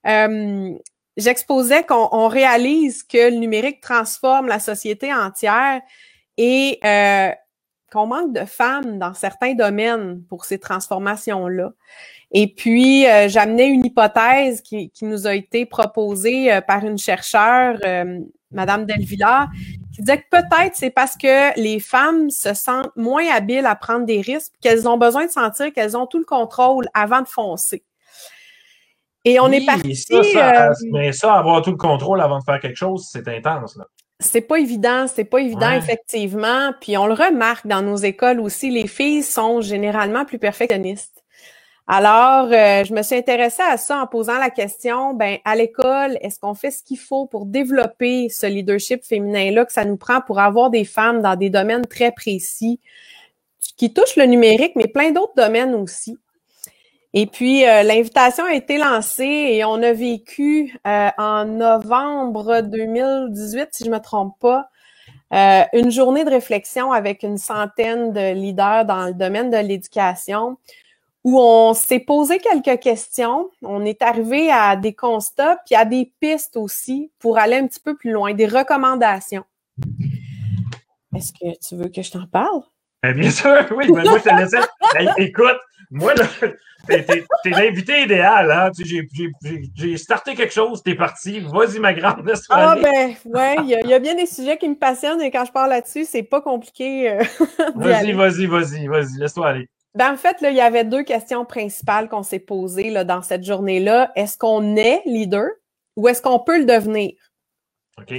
[0.05, 0.71] euh,
[1.17, 5.81] j'exposais qu'on réalise que le numérique transforme la société entière
[6.37, 7.31] et euh,
[7.91, 11.71] qu'on manque de femmes dans certains domaines pour ces transformations-là.
[12.31, 17.79] Et puis, euh, j'amenais une hypothèse qui, nous a été proposée par une chercheure,
[18.51, 19.47] Madame Delvilla,
[19.95, 24.05] qui disait que peut-être c'est parce que les femmes se sentent moins habiles à prendre
[24.05, 27.83] des risques, qu'elles ont besoin de sentir qu'elles ont tout le contrôle avant de foncer.
[29.23, 29.95] Et on est parti.
[29.95, 33.75] Ça, euh, mais ça, avoir tout le contrôle avant de faire quelque chose, c'est intense.
[33.75, 33.85] Là.
[34.19, 36.73] C'est pas évident, c'est pas évident, effectivement.
[36.79, 41.14] Puis on le remarque dans nos écoles aussi, les filles sont généralement plus perfectionnistes.
[41.87, 46.17] Alors, euh, je me suis intéressée à ça en posant la question, ben, à l'école,
[46.21, 50.19] est-ce qu'on fait ce qu'il faut pour développer ce leadership féminin-là que ça nous prend
[50.21, 52.79] pour avoir des femmes dans des domaines très précis
[53.77, 56.17] qui touchent le numérique, mais plein d'autres domaines aussi?
[57.13, 63.69] Et puis, euh, l'invitation a été lancée et on a vécu euh, en novembre 2018,
[63.71, 64.69] si je ne me trompe pas,
[65.73, 70.57] une journée de réflexion avec une centaine de leaders dans le domaine de l'éducation
[71.25, 73.49] où on s'est posé quelques questions.
[73.63, 77.79] On est arrivé à des constats puis à des pistes aussi pour aller un petit
[77.79, 79.43] peu plus loin, des recommandations.
[81.15, 82.61] Est-ce que tu veux que je t'en parle?
[83.01, 83.91] Ben, bien sûr, oui.
[83.91, 84.59] Ben, moi, je te laissais.
[85.17, 85.57] écoute,
[85.89, 86.13] moi,
[86.87, 88.69] t'es l'invité idéal, hein?
[89.75, 91.39] J'ai starté quelque chose, t'es parti.
[91.39, 95.21] Vas-y, ma grande, Ah, ben, ouais, il y, a bien des sujets qui me passionnent
[95.23, 97.09] et quand je parle là-dessus, c'est pas compliqué.
[97.09, 97.23] Euh,
[97.75, 99.69] vas-y, vas-y, vas-y, vas-y, laisse-toi aller.
[99.95, 103.21] Ben, en fait, là, il y avait deux questions principales qu'on s'est posées là, dans
[103.21, 104.11] cette journée-là.
[104.15, 105.47] Est-ce qu'on est leader
[105.95, 107.13] ou est-ce qu'on peut le devenir?
[107.97, 108.13] OK.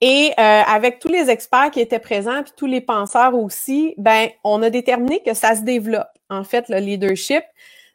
[0.00, 4.30] Et euh, avec tous les experts qui étaient présents, puis tous les penseurs aussi, ben,
[4.44, 6.08] on a déterminé que ça se développe.
[6.30, 7.44] En fait, le leadership,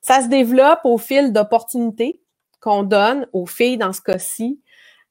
[0.01, 2.21] ça se développe au fil d'opportunités
[2.61, 4.61] qu'on donne aux filles dans ce cas-ci,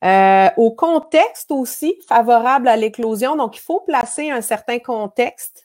[0.04, 3.34] euh, au contexte aussi favorable à l'éclosion.
[3.34, 5.64] Donc, il faut placer un certain contexte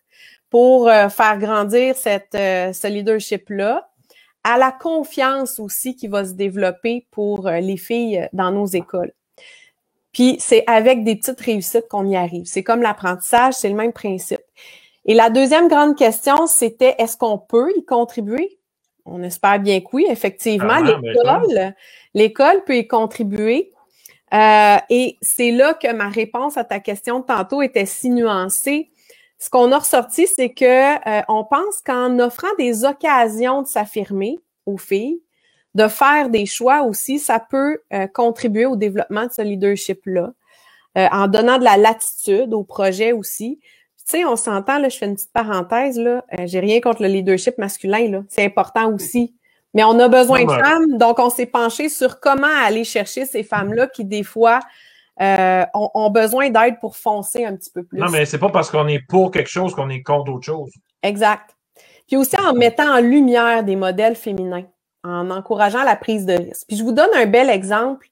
[0.49, 3.89] pour euh, faire grandir cette, ce leadership-là,
[4.43, 9.11] à la confiance aussi qui va se développer pour les filles dans nos écoles.
[10.13, 12.45] Puis c'est avec des petites réussites qu'on y arrive.
[12.45, 14.41] C'est comme l'apprentissage, c'est le même principe.
[15.05, 18.59] Et la deuxième grande question, c'était est-ce qu'on peut y contribuer?
[19.05, 20.75] On espère bien que oui, effectivement.
[20.75, 21.73] Ah, l'école,
[22.13, 23.71] l'école peut y contribuer.
[24.33, 28.88] Euh, et c'est là que ma réponse à ta question de tantôt était si nuancée.
[29.39, 34.37] Ce qu'on a ressorti, c'est que euh, on pense qu'en offrant des occasions de s'affirmer
[34.65, 35.21] aux filles,
[35.75, 40.33] de faire des choix aussi, ça peut euh, contribuer au développement de ce leadership-là,
[40.97, 43.59] euh, en donnant de la latitude au projet aussi.
[43.61, 47.03] Tu sais, on s'entend, là, je fais une petite parenthèse, là, euh, j'ai rien contre
[47.03, 49.35] le leadership masculin, là, c'est important aussi.
[49.75, 53.43] Mais on a besoin de femmes, donc on s'est penché sur comment aller chercher ces
[53.43, 54.61] femmes-là qui, des fois,
[55.19, 57.99] ont, ont, besoin d'aide pour foncer un petit peu plus.
[57.99, 60.71] Non, mais c'est pas parce qu'on est pour quelque chose qu'on est contre autre chose.
[61.03, 61.55] Exact.
[62.07, 64.65] Puis aussi en mettant en lumière des modèles féminins
[65.03, 66.67] en encourageant la prise de risque.
[66.67, 68.07] Puis je vous donne un bel exemple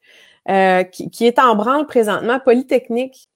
[0.49, 3.27] euh, qui, est en branle présentement, Polytechnique,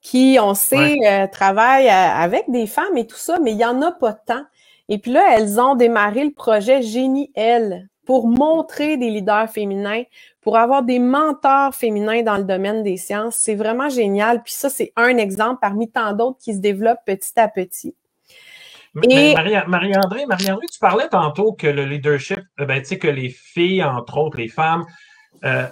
[0.00, 3.82] qui, on sait, euh, travaille avec des femmes et tout ça, mais il n'y en
[3.82, 4.42] a pas tant.
[4.88, 10.02] Et puis là, elles ont démarré le projet Génie L pour montrer des leaders féminins,
[10.48, 13.36] pour avoir des mentors féminins dans le domaine des sciences.
[13.36, 14.42] C'est vraiment génial.
[14.42, 17.94] Puis ça, c'est un exemple parmi tant d'autres qui se développent petit à petit.
[18.94, 23.84] Marie-André, Marie-André, tu parlais tantôt que le leadership, euh, ben, tu sais, que les filles,
[23.84, 24.86] entre autres, les femmes,
[25.44, 25.66] euh,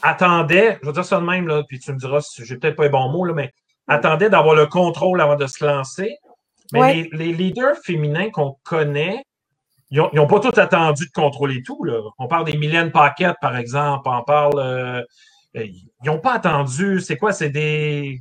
[0.00, 2.84] attendaient, je vais dire ça de même, là, puis tu me diras, j'ai peut-être pas
[2.84, 3.52] les bons mots, là, mais
[3.88, 6.16] attendaient d'avoir le contrôle avant de se lancer.
[6.72, 9.22] Mais les, leaders féminins qu'on connaît,
[9.94, 11.84] ils n'ont pas tout attendu de contrôler tout.
[11.84, 12.00] Là.
[12.18, 14.08] On parle des Mylène Paquette, par exemple.
[14.10, 14.58] On parle.
[14.58, 15.02] Euh,
[15.54, 17.00] ils n'ont pas attendu.
[17.00, 17.32] C'est quoi?
[17.32, 18.20] C'est des.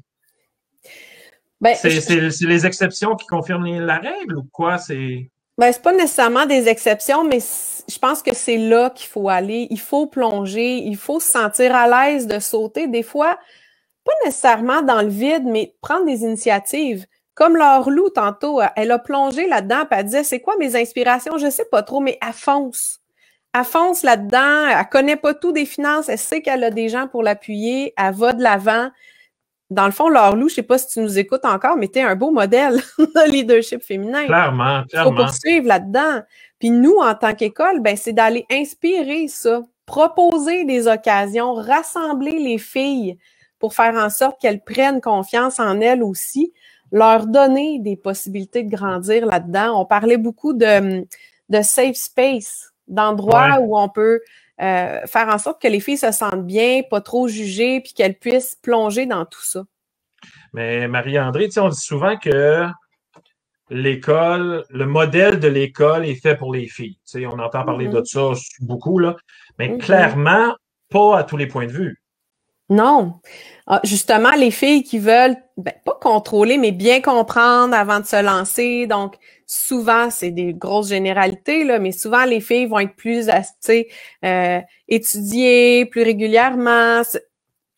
[1.60, 4.78] Ben, c'est les exceptions qui confirment la règle ou quoi?
[4.78, 5.32] C'est.
[5.58, 9.68] Ben, c'est pas nécessairement des exceptions, mais je pense que c'est là qu'il faut aller.
[9.70, 12.88] Il faut plonger, il faut se sentir à l'aise de sauter.
[12.88, 13.40] Des fois,
[14.04, 17.06] pas nécessairement dans le vide, mais prendre des initiatives.
[17.36, 21.38] Comme Laure Lou, tantôt, elle a plongé là-dedans, puis elle disait, c'est quoi mes inspirations?
[21.38, 23.00] Je sais pas trop, mais elle fonce.
[23.56, 27.08] Elle fonce là-dedans, elle connaît pas tout des finances, elle sait qu'elle a des gens
[27.08, 28.90] pour l'appuyer, elle va de l'avant.
[29.70, 32.00] Dans le fond, Laure Lou, je sais pas si tu nous écoutes encore, mais tu
[32.00, 34.26] es un beau modèle de leadership féminin.
[34.26, 35.12] Clairement, clairement.
[35.12, 36.22] Il faut poursuivre là-dedans.
[36.60, 42.58] Puis nous, en tant qu'école, ben, c'est d'aller inspirer ça, proposer des occasions, rassembler les
[42.58, 43.18] filles
[43.60, 46.54] pour faire en sorte qu'elles prennent confiance en elles aussi,
[46.94, 49.82] leur donner des possibilités de grandir là-dedans.
[49.82, 51.06] On parlait beaucoup de,
[51.50, 54.22] de safe space, d'endroits où on peut
[54.62, 58.18] euh, faire en sorte que les filles se sentent bien, pas trop jugées, puis qu'elles
[58.18, 59.64] puissent plonger dans tout ça.
[60.54, 62.68] Mais Marie-André, on dit souvent que
[63.72, 67.00] l'école, le modèle de l'école est fait pour les filles.
[67.16, 68.36] on entend parler de mm-hmm.
[68.36, 69.16] ça beaucoup, là,
[69.58, 69.78] mais mm-hmm.
[69.80, 70.56] clairement,
[70.92, 71.98] pas à tous les points de vue.
[72.70, 73.20] Non.
[73.66, 78.22] Ah, justement, les filles qui veulent ben, pas contrôler, mais bien comprendre avant de se
[78.22, 78.88] lancer.
[78.88, 79.16] Donc,
[79.48, 85.86] souvent, c'est des grosses généralités, là, mais souvent, les filles vont être plus euh, étudiées
[85.86, 87.04] plus régulièrement,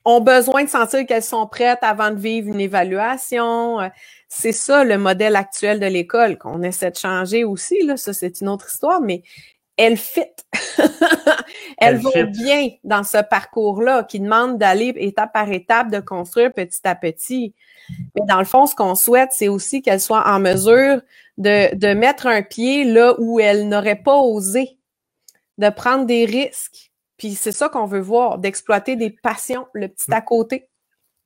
[0.05, 3.79] ont besoin de sentir qu'elles sont prêtes avant de vivre une évaluation.
[3.81, 3.89] Euh,
[4.27, 7.83] c'est ça le modèle actuel de l'école qu'on essaie de changer aussi.
[7.83, 9.23] Là, ça, c'est une autre histoire, mais
[9.77, 10.21] elle fit.
[11.77, 16.81] elle, va bien dans ce parcours-là qui demande d'aller étape par étape, de construire petit
[16.85, 17.53] à petit.
[18.15, 21.01] Mais dans le fond, ce qu'on souhaite, c'est aussi qu'elle soit en mesure
[21.37, 24.77] de, de mettre un pied là où elle n'aurait pas osé,
[25.57, 26.91] de prendre des risques.
[27.17, 30.67] Puis c'est ça qu'on veut voir, d'exploiter des passions, le petit à côté.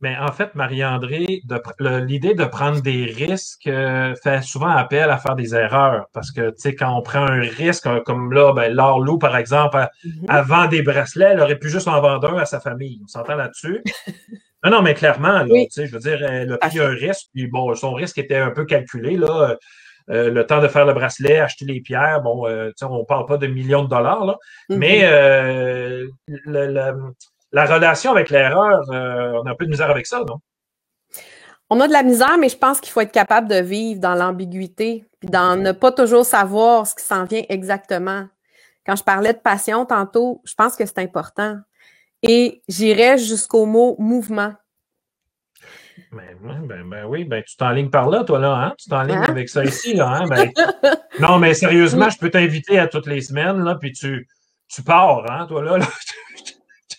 [0.01, 1.41] Mais en fait, Marie-André,
[1.79, 6.07] l'idée de prendre des risques euh, fait souvent appel à faire des erreurs.
[6.13, 9.35] Parce que, tu sais, quand on prend un risque, euh, comme là, ben, Lou, par
[9.35, 10.25] exemple, mm-hmm.
[10.29, 13.01] avant des bracelets, elle aurait pu juste en vendre un à sa famille.
[13.03, 13.83] On s'entend là-dessus?
[14.63, 17.47] non, non, mais clairement, tu sais, je veux dire, elle a pris un risque, puis
[17.47, 19.57] bon, son risque était un peu calculé, là.
[20.09, 23.37] Euh, le temps de faire le bracelet, acheter les pierres, bon, euh, on parle pas
[23.37, 24.37] de millions de dollars, là,
[24.69, 24.77] mm-hmm.
[24.77, 25.01] mais
[26.45, 26.93] le,
[27.51, 30.39] la relation avec l'erreur, euh, on a un peu de misère avec ça, non?
[31.71, 34.15] On a de la misère, mais je pense qu'il faut être capable de vivre dans
[34.15, 38.27] l'ambiguïté, puis dans ne pas toujours savoir ce qui s'en vient exactement.
[38.85, 41.57] Quand je parlais de passion tantôt, je pense que c'est important.
[42.23, 44.53] Et j'irais jusqu'au mot mouvement.
[46.11, 48.73] Ben, ben, ben, oui, ben tu t'enlignes par là, toi, là, hein?
[48.79, 49.25] Tu t'enlignes hein?
[49.27, 50.27] avec ça ici, là, hein?
[50.27, 50.51] Ben,
[51.19, 54.27] non, mais sérieusement, je peux t'inviter à toutes les semaines, là, puis tu,
[54.67, 55.77] tu pars, hein, toi, là.
[55.77, 55.85] là.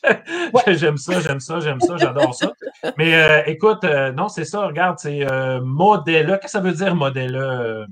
[0.66, 2.52] j'aime ça, j'aime ça, j'aime ça, j'adore ça.
[2.96, 6.26] Mais euh, écoute, euh, non, c'est ça, regarde, c'est euh, modèle.
[6.26, 7.86] Qu'est-ce que ça veut dire modèle?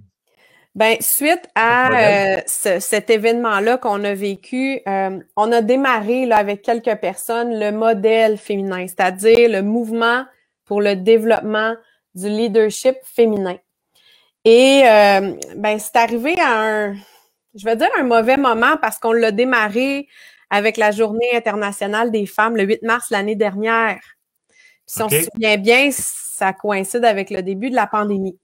[0.75, 7.59] Ben, suite à cet événement-là qu'on a vécu, on a démarré là, avec quelques personnes
[7.59, 10.25] le modèle féminin, c'est-à-dire le mouvement
[10.67, 11.75] pour le développement
[12.15, 13.57] du leadership féminin.
[14.45, 14.83] Et
[15.57, 16.95] ben, c'est arrivé à un,
[17.57, 20.07] je vais dire un mauvais moment parce qu'on l'a démarré
[20.51, 24.01] avec la Journée internationale des femmes le 8 mars l'année dernière.
[24.87, 28.39] si on se souvient bien, ça coïncide avec le début de la pandémie.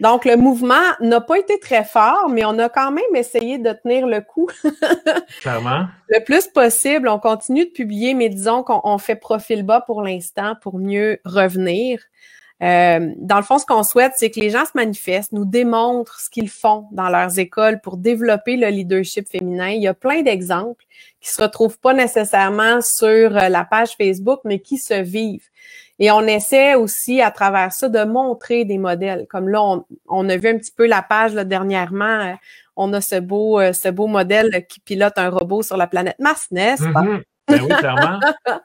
[0.00, 3.72] Donc, le mouvement n'a pas été très fort, mais on a quand même essayé de
[3.72, 4.48] tenir le coup.
[5.40, 5.86] Clairement.
[6.08, 7.08] Le plus possible.
[7.08, 12.00] On continue de publier, mais disons qu'on fait profil bas pour l'instant pour mieux revenir.
[12.62, 16.20] Euh, dans le fond, ce qu'on souhaite, c'est que les gens se manifestent, nous démontrent
[16.20, 19.68] ce qu'ils font dans leurs écoles pour développer le leadership féminin.
[19.68, 20.84] Il y a plein d'exemples
[21.20, 25.48] qui se retrouvent pas nécessairement sur euh, la page Facebook, mais qui se vivent.
[25.98, 29.26] Et on essaie aussi à travers ça de montrer des modèles.
[29.28, 29.62] Comme là,
[30.08, 32.04] on, a vu un petit peu la page là, dernièrement.
[32.04, 32.34] Euh,
[32.76, 36.46] on a ce beau, ce beau modèle qui pilote un robot sur la planète Mars,
[36.50, 37.02] n'est-ce pas?
[37.02, 37.22] Mm-hmm.
[37.48, 38.20] Ben oui, clairement.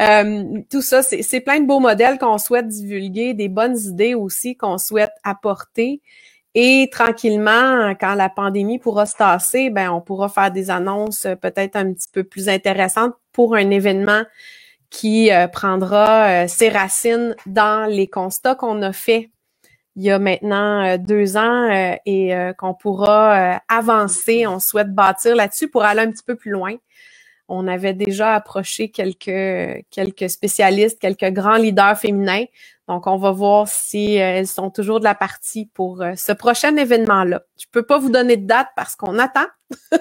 [0.00, 4.56] Euh, tout ça, c'est plein de beaux modèles qu'on souhaite divulguer, des bonnes idées aussi
[4.56, 6.00] qu'on souhaite apporter.
[6.54, 11.34] Et tranquillement, quand la pandémie pourra se tasser, ben, on pourra faire des annonces euh,
[11.34, 14.22] peut-être un petit peu plus intéressantes pour un événement
[14.90, 19.28] qui euh, prendra ses racines dans les constats qu'on a faits
[19.96, 21.68] il y a maintenant deux ans
[22.06, 24.46] et qu'on pourra avancer.
[24.46, 26.76] On souhaite bâtir là-dessus pour aller un petit peu plus loin
[27.48, 32.44] on avait déjà approché quelques, quelques spécialistes, quelques grands leaders féminins.
[32.86, 37.42] Donc, on va voir si elles sont toujours de la partie pour ce prochain événement-là.
[37.60, 39.46] Je peux pas vous donner de date parce qu'on attend.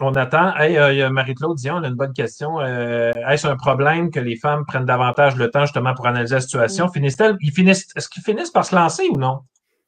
[0.00, 0.54] On attend.
[0.56, 2.60] Hey, euh, Marie-Claude Dion, on a une bonne question.
[2.60, 6.40] Euh, est-ce un problème que les femmes prennent davantage le temps justement pour analyser la
[6.42, 6.88] situation?
[6.88, 9.40] Finissent-elles, ils finissent, est-ce qu'ils finissent par se lancer ou non?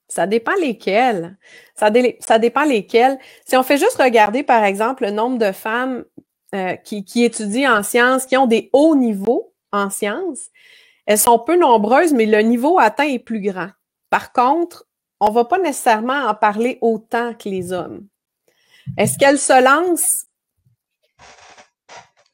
[0.09, 1.37] Ça dépend lesquelles.
[1.75, 3.19] Ça, ça dépend lesquelles.
[3.45, 6.05] Si on fait juste regarder, par exemple, le nombre de femmes
[6.55, 10.49] euh, qui, étudient en sciences, qui ont des hauts niveaux en sciences,
[11.07, 13.71] elles sont peu nombreuses, mais le niveau atteint est plus grand.
[14.11, 14.87] Par contre,
[15.21, 18.07] on ne va pas nécessairement en parler autant que les hommes.
[18.97, 20.27] Est-ce qu'elles se lancent?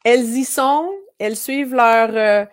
[0.05, 2.45] Elles y sont, elles suivent leur, euh,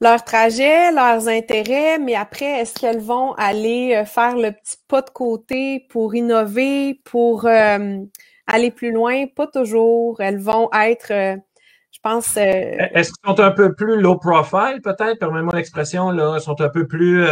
[0.00, 5.02] leur trajet, leurs intérêts, mais après, est-ce qu'elles vont aller euh, faire le petit pas
[5.02, 7.98] de côté pour innover, pour euh,
[8.46, 9.26] aller plus loin?
[9.26, 10.20] Pas toujours.
[10.20, 12.36] Elles vont être, je pense...
[12.36, 15.18] Est-ce qu'elles sont un peu plus low profile, peut-être?
[15.18, 16.34] Permets-moi l'expression, là.
[16.36, 17.24] Elles sont un peu plus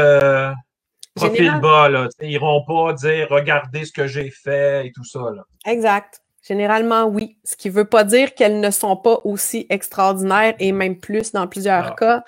[1.15, 2.09] profil bas, là.
[2.21, 5.21] Ils n'iront pas dire regardez ce que j'ai fait et tout ça.
[5.21, 5.45] Là.
[5.67, 6.23] Exact.
[6.43, 7.39] Généralement, oui.
[7.45, 11.33] Ce qui ne veut pas dire qu'elles ne sont pas aussi extraordinaires et même plus
[11.33, 12.25] dans plusieurs ah, cas.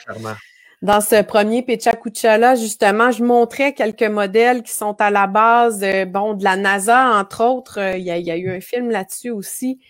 [0.85, 6.35] Dans ce premier Pechakucha-là, justement, je montrais quelques modèles qui sont à la base, bon,
[6.35, 7.81] de la NASA, entre autres.
[7.81, 9.81] Euh, il y a, eu un film là-dessus aussi.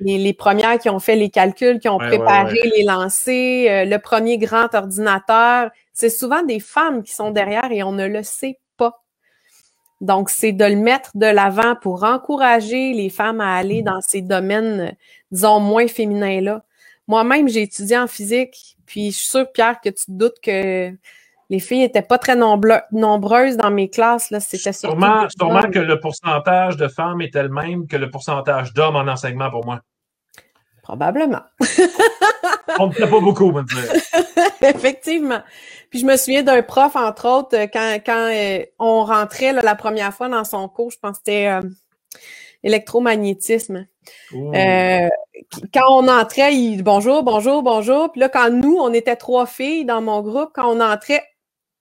[0.00, 4.38] Les, premières qui ont fait les calculs, qui ont préparé les lancers, euh, le premier
[4.38, 5.72] grand ordinateur.
[5.92, 9.02] C'est souvent des femmes qui sont derrière et on ne le sait pas.
[10.00, 14.22] Donc, c'est de le mettre de l'avant pour encourager les femmes à aller dans ces
[14.22, 14.94] domaines,
[15.32, 16.62] disons, moins féminins-là.
[17.06, 20.92] Moi-même, j'ai étudié en physique, puis je suis sûre, Pierre, que tu te doutes que
[21.50, 24.30] les filles n'étaient pas très nombreuses dans mes classes.
[24.30, 24.40] Là.
[24.40, 28.96] C'était sûrement, sûrement que le pourcentage de femmes était le même que le pourcentage d'hommes
[28.96, 29.80] en enseignement pour moi.
[30.82, 31.42] Probablement.
[32.78, 33.64] On ne fait pas beaucoup, on
[34.62, 35.42] Effectivement.
[35.90, 40.12] Puis je me souviens d'un prof, entre autres, quand, quand euh, on rentrait la première
[40.12, 41.62] fois dans son cours, je pense que c'était euh,
[42.62, 43.86] électromagnétisme.
[44.32, 45.08] Euh,
[45.72, 48.10] quand on entrait, il bonjour, bonjour, bonjour.
[48.12, 51.22] Puis là, quand nous, on était trois filles dans mon groupe, quand on entrait,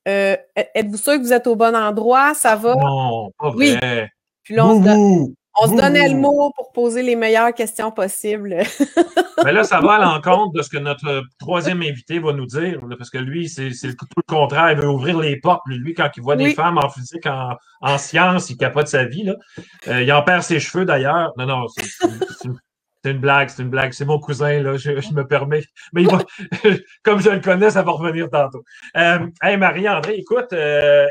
[0.07, 2.33] euh, êtes-vous sûr que vous êtes au bon endroit?
[2.33, 2.75] Ça va?
[2.75, 3.79] Non, pas vrai.
[3.81, 4.07] Oui.
[4.43, 5.31] Puis là, on, se,
[5.67, 8.57] donnait le mot pour poser les meilleures questions possibles.
[9.45, 12.79] Mais là, ça va à l'encontre de ce que notre troisième invité va nous dire,
[12.97, 14.71] parce que lui, c'est tout le contraire.
[14.71, 15.61] Il veut ouvrir les portes.
[15.67, 19.23] Lui, quand il voit des femmes en physique, en, en sciences, il capote sa vie.
[19.23, 19.35] Là.
[19.87, 21.31] Euh, il en perd ses cheveux d'ailleurs.
[21.37, 22.57] Non, non, c'est une
[23.11, 23.93] blague, c'est une blague.
[23.93, 25.63] C'est mon cousin, là, je, me permets.
[25.91, 26.19] Mais il va,
[27.03, 28.63] comme je le connais, ça va revenir tantôt.
[28.97, 31.05] Euh, hey, Marie-André, écoute, euh,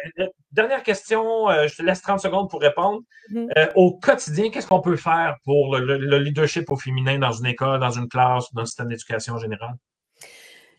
[0.53, 3.01] dernière question, euh, je te laisse 30 secondes pour répondre.
[3.31, 3.49] Mm-hmm.
[3.59, 7.81] Euh, au quotidien, qu'est-ce qu'on peut faire pour le, leadership au féminin dans une école,
[7.81, 9.75] dans une classe, dans un système d'éducation générale?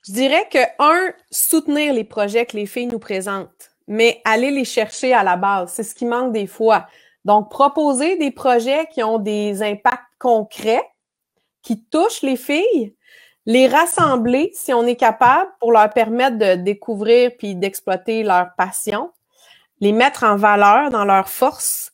[0.08, 4.66] Je dirais que, un, soutenir les projets que les filles nous présentent, mais aller les
[4.66, 5.74] chercher à la base.
[5.74, 6.88] C'est ce qui manque des fois.
[7.26, 10.84] Donc, proposer des projets qui ont des impacts concrets
[11.64, 12.94] qui touchent les filles,
[13.46, 19.12] les rassembler si on est capable pour leur permettre de découvrir puis d'exploiter leur passion,
[19.80, 21.92] les mettre en valeur dans leur force,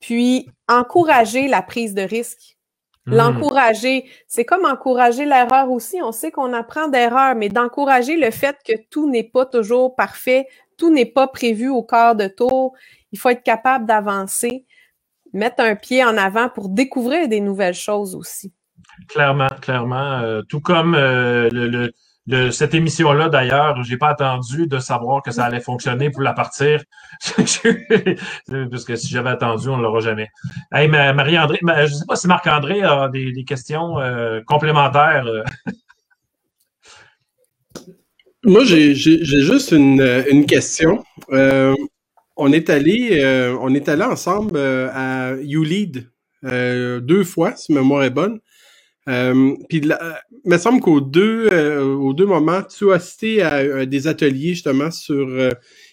[0.00, 2.58] puis encourager la prise de risque.
[3.06, 3.14] Hmm.
[3.14, 6.00] L'encourager, c'est comme encourager l'erreur aussi.
[6.02, 10.46] On sait qu'on apprend d'erreur, mais d'encourager le fait que tout n'est pas toujours parfait,
[10.76, 12.74] tout n'est pas prévu au quart de tour.
[13.10, 14.66] Il faut être capable d'avancer,
[15.32, 18.52] mettre un pied en avant pour découvrir des nouvelles choses aussi.
[19.08, 20.20] Clairement, clairement.
[20.20, 21.88] Euh, tout comme euh,
[22.50, 26.82] cette émission-là, d'ailleurs, j'ai pas attendu de savoir que ça allait fonctionner pour la partir.
[27.36, 30.28] Parce que si j'avais attendu, on ne l'aura jamais.
[30.72, 35.26] Hey, Marie-André, je sais pas si Marc-André a des, questions euh, complémentaires.
[38.44, 41.02] Moi, j'ai juste une, question.
[41.28, 46.08] on est allé, on est allé ensemble à YouLead
[46.42, 48.40] deux fois, si ma mémoire est bonne.
[49.08, 49.98] Euh, puis, il
[50.44, 54.90] me semble qu'aux deux, euh, aux deux moments, tu as assisté à, des ateliers justement
[54.90, 55.50] sur euh,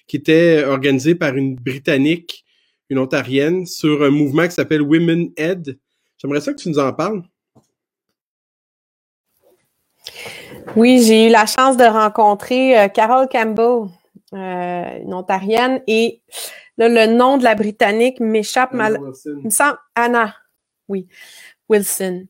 [0.07, 2.45] qui étaient organisés par une Britannique,
[2.89, 5.79] une Ontarienne, sur un mouvement qui s'appelle Women Ed.
[6.17, 7.23] J'aimerais ça que tu nous en parles.
[10.75, 13.89] Oui, j'ai eu la chance de rencontrer Carol Campbell,
[14.33, 16.21] une Ontarienne, et
[16.77, 18.99] le nom de la Britannique m'échappe mal.
[19.25, 20.35] Il me semble Anna,
[20.87, 21.07] oui,
[21.69, 22.27] Wilson.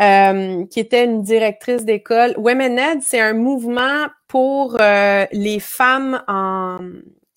[0.00, 2.32] Euh, qui était une directrice d'école.
[2.38, 6.78] Women Ed, c'est un mouvement pour euh, les femmes en,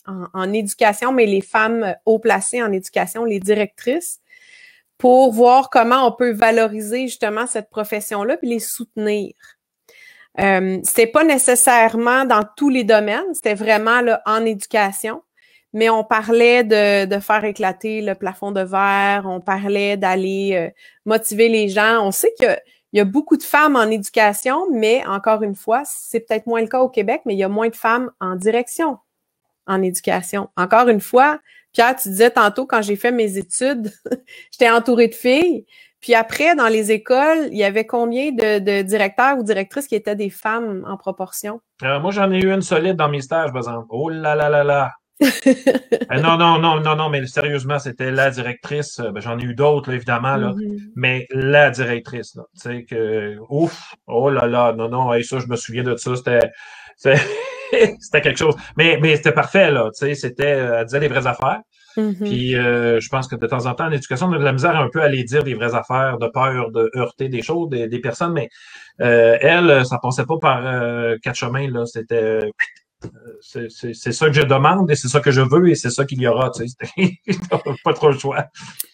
[0.05, 4.21] en, éducation, mais les femmes haut placées en éducation, les directrices,
[4.97, 9.33] pour voir comment on peut valoriser justement cette profession-là puis les soutenir.
[10.39, 15.21] Euh, c'était pas nécessairement dans tous les domaines, c'était vraiment là, en éducation.
[15.73, 20.69] Mais on parlait de, de, faire éclater le plafond de verre, on parlait d'aller euh,
[21.05, 22.05] motiver les gens.
[22.05, 22.55] On sait qu'il
[22.93, 26.61] y, y, a beaucoup de femmes en éducation, mais encore une fois, c'est peut-être moins
[26.61, 28.99] le cas au Québec, mais il y a moins de femmes en direction
[29.67, 30.49] en éducation.
[30.57, 31.39] Encore une fois,
[31.71, 33.91] Pierre, tu disais tantôt, quand j'ai fait mes études,
[34.51, 35.65] j'étais entourée de filles.
[35.99, 39.95] Puis après, dans les écoles, il y avait combien de, de directeurs ou directrices qui
[39.95, 41.61] étaient des femmes en proportion?
[41.81, 43.87] Euh, moi, j'en ai eu une solide dans mes stages, par exemple.
[43.89, 44.91] Oh là là là là!
[45.21, 48.99] Euh, non, non, non, non, non, mais sérieusement, c'était la directrice.
[48.99, 50.79] Ben, j'en ai eu d'autres, évidemment, là, mm -hmm.
[50.95, 55.55] mais la directrice, tu sais, que, ouf, oh là là, non, non, ça, je me
[55.55, 56.51] souviens de ça, c'était,
[57.99, 58.55] c'était quelque chose.
[58.77, 61.61] Mais, mais c'était parfait, là, tu sais, c'était, elle disait les vraies affaires.
[61.97, 62.27] Mm -hmm.
[62.29, 64.53] Puis euh, je pense que de temps en temps, en éducation, on a de la
[64.53, 67.69] misère un peu à aller dire des vraies affaires, de peur de heurter des choses,
[67.69, 68.47] des, des personnes, mais
[69.01, 71.85] euh, elle, ça passait pas par euh, quatre chemins, là.
[71.85, 72.39] C'était
[73.41, 76.21] c'est ça que je demande et c'est ça que je veux et c'est ça qu'il
[76.21, 76.49] y aura.
[76.51, 76.77] Tu sais,
[77.83, 78.45] pas trop le choix.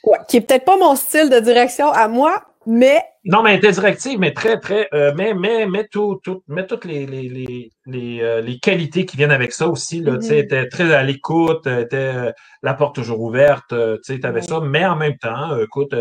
[0.03, 3.01] Ouais, qui est peut-être pas mon style de direction à moi, mais.
[3.25, 4.87] Non, mais elle était directive, mais très, très.
[4.93, 9.05] Euh, mais, mais, mais, tout, tout, mais toutes les, les, les, les, euh, les, qualités
[9.05, 10.01] qui viennent avec ça aussi.
[10.01, 10.21] Là, mm -hmm.
[10.21, 12.31] Tu sais, était très à l'écoute, était euh,
[12.63, 15.93] la porte toujours ouverte, tu sais, avais ça, mais en même temps, écoute,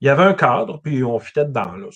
[0.00, 1.72] il y avait un cadre, puis on fitait dedans.
[1.76, 1.88] Là.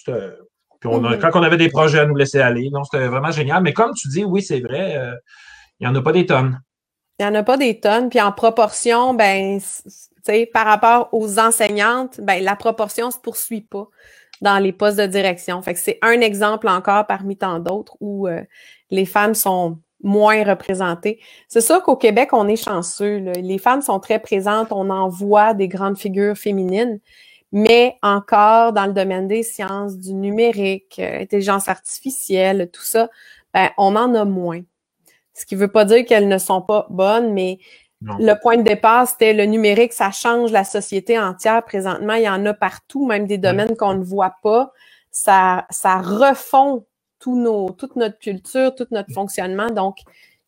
[0.82, 3.62] Quand on avait des projets à nous laisser aller, non, c'était vraiment génial.
[3.62, 5.14] Mais comme tu dis, oui, c'est vrai, euh,
[5.78, 6.60] il n'y en a pas des tonnes.
[7.18, 8.08] Il n'y en a pas des tonnes.
[8.08, 9.60] Puis en proportion, ben,
[10.52, 13.88] par rapport aux enseignantes, ben, la proportion ne se poursuit pas
[14.40, 15.60] dans les postes de direction.
[15.74, 18.42] C'est un exemple encore parmi tant d'autres où euh,
[18.90, 21.20] les femmes sont moins représentées.
[21.48, 23.18] C'est sûr qu'au Québec, on est chanceux.
[23.36, 24.68] Les femmes sont très présentes.
[24.70, 27.00] On en voit des grandes figures féminines
[27.52, 33.08] mais encore dans le domaine des sciences, du numérique, euh, intelligence artificielle, tout ça,
[33.52, 34.62] ben, on en a moins.
[35.34, 37.58] Ce qui ne veut pas dire qu'elles ne sont pas bonnes, mais
[38.02, 38.16] non.
[38.18, 41.64] le point de départ, c'était le numérique, ça change la société entière.
[41.64, 44.72] Présentement, il y en a partout, même des domaines qu'on ne voit pas.
[45.10, 46.84] Ça, ça refond
[47.18, 49.68] tout nos, toute notre culture, tout notre fonctionnement.
[49.68, 49.98] Donc,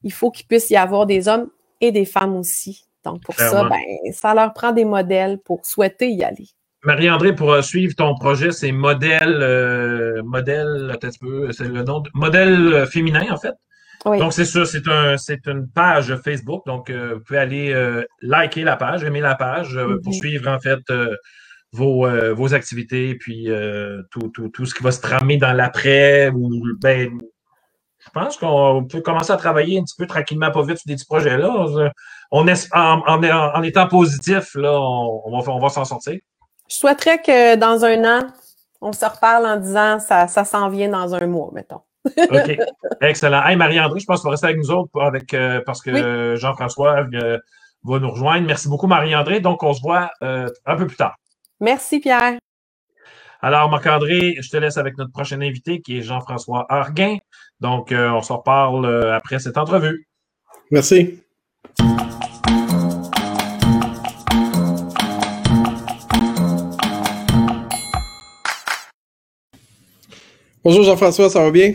[0.02, 1.50] il faut qu'il puisse y avoir des hommes
[1.80, 2.86] et des femmes aussi.
[3.04, 3.62] Donc, pour Clairement.
[3.62, 6.48] ça, ben, ça leur prend des modèles pour souhaiter y aller.
[6.84, 12.72] Marie-André, pour euh, suivre ton projet, c'est modèle, euh, modèle, c'est le nom, de, modèle
[12.74, 13.54] euh, féminin en fait.
[14.04, 14.18] Oui.
[14.18, 16.66] Donc c'est ça, c'est un, c'est une page Facebook.
[16.66, 20.02] Donc euh, vous pouvez aller euh, liker la page, aimer la page mm -hmm.
[20.02, 20.80] pour suivre en fait
[21.72, 23.48] vos, vos activités, puis
[24.10, 26.30] tout, tout, tout ce qui va se tramer dans l'après.
[26.30, 26.48] Ou
[26.82, 27.18] ben,
[28.04, 30.96] je pense qu'on peut commencer à travailler un petit peu tranquillement, pas vite sur des
[30.96, 31.50] petits projets là.
[32.32, 33.18] On est en, en,
[33.58, 36.18] en étant positif là, on, on va, on va s'en sortir.
[36.68, 38.26] Je souhaiterais que dans un an,
[38.80, 41.82] on se reparle en disant ça, ça s'en vient dans un mois, mettons.
[42.16, 42.58] OK.
[43.00, 43.44] Excellent.
[43.44, 46.38] Hey, Marie-André, je pense qu'il va rester avec nous autres avec, euh, parce que oui.
[46.38, 47.38] Jean-François euh,
[47.84, 48.46] va nous rejoindre.
[48.46, 49.40] Merci beaucoup, Marie-André.
[49.40, 51.16] Donc, on se voit euh, un peu plus tard.
[51.60, 52.38] Merci, Pierre.
[53.40, 57.18] Alors, Marc-André, je te laisse avec notre prochain invité qui est Jean-François Arguin.
[57.60, 60.06] Donc, euh, on se reparle après cette entrevue.
[60.70, 61.22] Merci.
[70.64, 71.74] Bonjour Jean-François, ça va bien?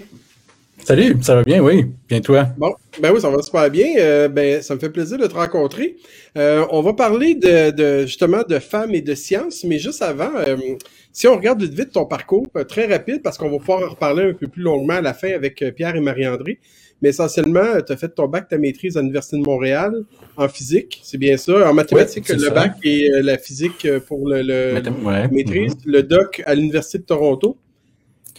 [0.86, 1.88] Salut, ça va bien, oui.
[2.08, 2.48] Bien toi?
[2.58, 3.88] Bon, ben oui, ça va super bien.
[3.98, 5.98] Euh, ben, ça me fait plaisir de te rencontrer.
[6.38, 10.32] Euh, on va parler de, de, justement de femmes et de sciences, mais juste avant,
[10.38, 10.56] euh,
[11.12, 13.90] si on regarde vite vite ton parcours, euh, très rapide, parce qu'on va pouvoir en
[13.90, 16.60] reparler un peu plus longuement à la fin avec Pierre et Marie-André.
[17.02, 19.92] Mais essentiellement, tu as fait ton bac, ta maîtrise à l'Université de Montréal
[20.38, 21.70] en physique, c'est bien ça.
[21.70, 22.52] En mathématiques, le ça.
[22.52, 25.28] bac et la physique pour le, le ouais.
[25.28, 25.74] maîtrise.
[25.74, 25.92] -hmm.
[25.98, 27.58] Le doc à l'Université de Toronto.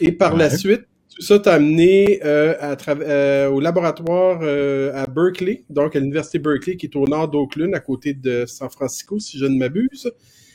[0.01, 0.39] Et par ouais.
[0.41, 0.83] la suite,
[1.15, 6.39] tout ça t'a amené euh, à euh, au laboratoire euh, à Berkeley, donc à l'université
[6.39, 10.11] Berkeley, qui est au nord d'Oakland, à côté de San Francisco, si je ne m'abuse.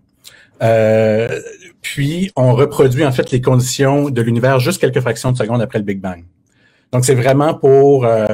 [0.63, 1.41] Euh,
[1.83, 5.79] puis, on reproduit en fait les conditions de l'univers juste quelques fractions de secondes après
[5.79, 6.25] le Big Bang.
[6.93, 8.27] Donc, c'est vraiment pour euh,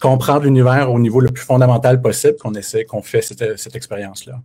[0.00, 4.40] comprendre l'univers au niveau le plus fondamental possible qu'on essaie, qu'on fait cette, cette expérience-là.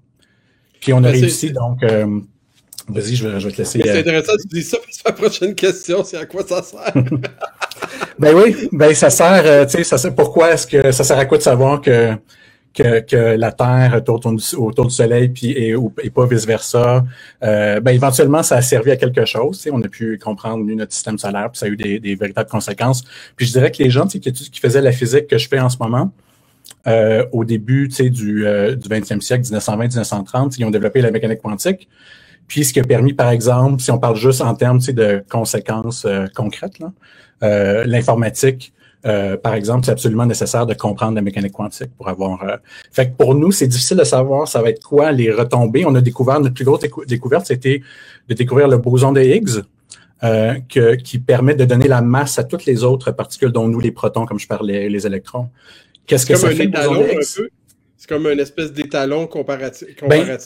[0.82, 1.84] Puis, on a ben, réussi, donc...
[1.84, 2.20] Euh,
[2.88, 3.82] vas-y, je vais, je vais, te laisser.
[3.82, 6.94] C'est intéressant, tu dis ça, parce que la prochaine question, c'est à quoi ça sert?
[8.20, 11.26] ben oui, ben ça sert, tu sais, ça sert, pourquoi est-ce que ça sert à
[11.26, 12.16] quoi de savoir que
[12.76, 15.76] que, la Terre tourne autour du Soleil puis et,
[16.14, 17.04] pas vice versa.
[17.44, 19.66] Euh, ben éventuellement, ça a servi à quelque chose.
[19.72, 23.04] On a pu comprendre mieux notre système solaire, puis ça a eu des, véritables conséquences.
[23.36, 25.70] Puis je dirais que les gens qui, qui faisaient la physique que je fais en
[25.70, 26.12] ce moment,
[26.88, 31.88] euh, au début du, euh, du 20e siècle, 1920-1930, ils ont développé la mécanique quantique.
[32.48, 36.06] Puis ce qui a permis, par exemple, si on parle juste en termes de conséquences
[36.06, 36.78] euh, concrètes,
[37.42, 38.74] l'informatique
[39.06, 42.44] euh, par exemple, c'est absolument nécessaire de comprendre la mécanique quantique pour avoir.
[42.44, 42.58] Euh,
[42.92, 45.86] fait que pour nous, c'est difficile de savoir ça va être quoi les retombées.
[45.86, 47.82] On a découvert notre plus grosse découverte, c'était
[48.28, 49.62] de découvrir le boson de Higgs.
[50.24, 53.82] Euh, que, qui permet de donner la masse à toutes les autres particules, dont nous,
[53.82, 55.50] les protons, comme je parlais, les électrons.
[56.08, 56.72] Qu'est-ce que ça fait,
[57.98, 59.90] C'est comme une espèce d'étalon comparatif.
[60.08, 60.38] Ben,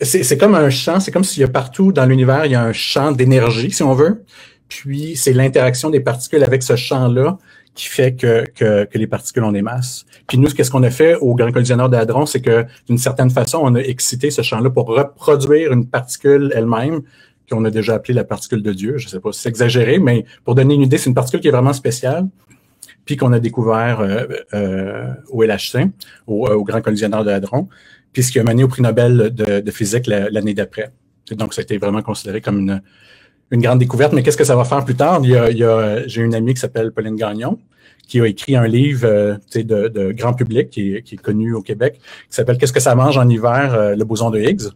[0.00, 2.62] c'est comme un champ, c'est comme s'il y a partout dans l'univers, il y a
[2.62, 4.22] un champ d'énergie, si on veut.
[4.68, 7.38] Puis c'est l'interaction des particules avec ce champ-là
[7.78, 10.04] qui fait que, que, les particules ont des masses.
[10.26, 13.60] Puis nous, qu'est-ce qu'on a fait au Grand Collisionneur de c'est que d'une certaine façon,
[13.62, 17.02] on a excité ce champ-là pour reproduire une particule elle-même
[17.48, 18.98] qu'on a déjà appelée la particule de Dieu.
[18.98, 21.40] Je ne sais pas si c'est exagéré, mais pour donner une idée, c'est une particule
[21.40, 22.26] qui est vraiment spéciale,
[23.04, 24.24] puis qu'on a découvert euh,
[24.54, 25.88] euh, au LHC,
[26.26, 27.68] au, au, Grand Collisionneur de Hadron,
[28.12, 30.90] puis ce qui a mené au prix Nobel de, de physique l'année d'après.
[31.30, 32.82] Donc, ça a été vraiment considéré comme une,
[33.50, 34.12] une grande découverte.
[34.12, 35.20] Mais qu'est-ce que ça va faire plus tard?
[35.22, 37.58] Il y a, il y a j'ai une amie qui s'appelle Pauline Gagnon,
[38.06, 42.00] qui a écrit un livre euh, de, de, grand public qui est, connu au Québec,
[42.00, 44.70] qui s'appelle Qu'est-ce que ça mange en hiver, euh, le boson de Higgs?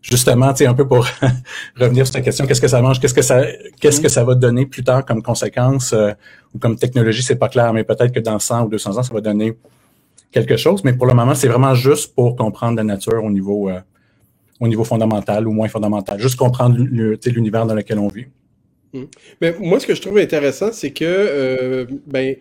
[0.00, 1.06] Justement, un peu pour
[1.78, 3.44] revenir sur ta question, qu'est-ce que ça mange, qu'est-ce que ça,
[3.80, 6.10] qu'est-ce que ça va donner plus tard comme conséquence euh,
[6.52, 9.14] ou comme technologie, c'est pas clair, mais peut-être que dans 100 ou 200 ans, ça
[9.14, 9.56] va donner
[10.32, 10.82] quelque chose.
[10.82, 13.70] Mais pour le moment, c'est vraiment juste pour comprendre la nature au niveau
[14.62, 16.20] au niveau fondamental ou moins fondamental.
[16.20, 18.26] Juste comprendre l'univers dans lequel on vit.
[18.92, 19.06] Hmm.
[19.40, 22.36] Mais moi, ce que je trouve intéressant, c'est que euh, ben,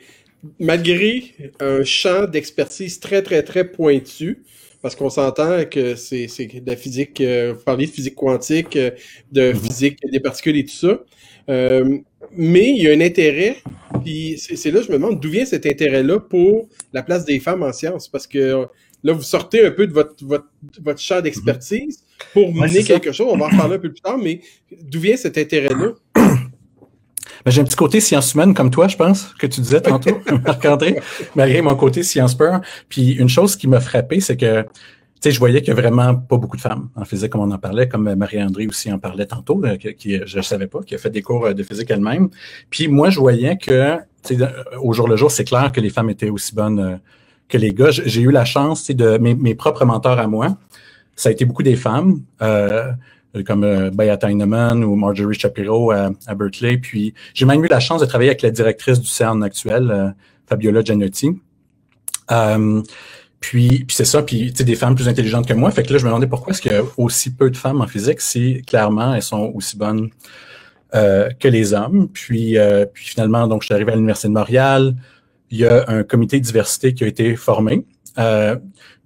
[0.60, 4.44] malgré un champ d'expertise très, très, très pointu,
[4.84, 8.92] parce qu'on s'entend que c'est de la physique, euh, vous parlez de physique quantique, euh,
[9.32, 9.56] de mm-hmm.
[9.56, 11.00] physique des particules et tout ça,
[11.50, 11.98] euh,
[12.36, 13.58] mais il y a un intérêt,
[14.04, 17.40] puis c'est là que je me demande d'où vient cet intérêt-là pour la place des
[17.40, 18.68] femmes en sciences, parce que
[19.04, 20.48] là, vous sortez un peu de votre, votre,
[20.82, 23.28] votre champ d'expertise pour mener quelque chose.
[23.32, 24.42] On va en parler un peu plus tard, mais
[24.84, 25.94] d'où vient cet intérêt-là?
[27.44, 30.20] Ben, j'ai un petit côté science humaine comme toi, je pense, que tu disais tantôt,
[30.46, 31.00] Marc-André,
[31.36, 32.62] malgré mon côté science pure.
[32.88, 35.80] Puis une chose qui m'a frappé, c'est que tu sais, je voyais qu'il y a
[35.80, 39.00] vraiment pas beaucoup de femmes en physique, comme on en parlait, comme Marie-André aussi en
[39.00, 41.64] parlait tantôt, euh, qui, je ne savais pas, qui a fait des cours euh, de
[41.64, 42.30] physique elle-même.
[42.70, 43.98] Puis moi, je voyais que,
[44.82, 47.00] au jour le jour, c'est clair que les femmes étaient aussi bonnes
[47.52, 47.92] que les gars.
[47.92, 50.58] J'ai eu la chance de mes, mes, propres mentors à moi.
[51.16, 52.92] Ça a été beaucoup des femmes, euh,
[53.46, 53.92] comme euh,
[54.24, 56.78] Heinemann ou Marjorie Shapiro à, Berkeley.
[56.78, 60.10] Puis j'ai même eu la chance de travailler avec la directrice du CERN actuel, euh,
[60.48, 61.32] Fabiola Gianotti.
[62.32, 62.82] Euh,
[63.40, 65.72] puis, c'est ça, puis des femmes plus intelligentes que moi.
[65.72, 67.82] Fait que là, je me demandais pourquoi est-ce qu'il y a aussi peu de femmes
[67.82, 70.12] en physique si clairement elles sont aussi bonnes
[70.94, 72.08] euh, que les hommes.
[72.08, 74.96] Puis, euh, puis finalement, donc je suis arrivé à l'Université de Montréal
[75.52, 77.86] il y a un comité de diversité qui a été formé.
[78.18, 78.56] Euh,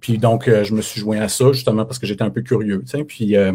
[0.00, 2.42] puis donc, euh, je me suis joint à ça justement parce que j'étais un peu
[2.42, 2.82] curieux.
[3.06, 3.52] Puis, euh,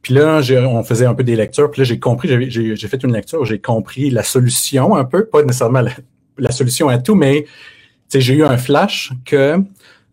[0.00, 1.70] puis là, on faisait un peu des lectures.
[1.70, 5.42] Puis là, j'ai compris, j'ai fait une lecture, j'ai compris la solution un peu, pas
[5.42, 5.82] nécessairement
[6.38, 7.44] la, solution à tout, mais
[8.14, 9.56] j'ai eu un flash que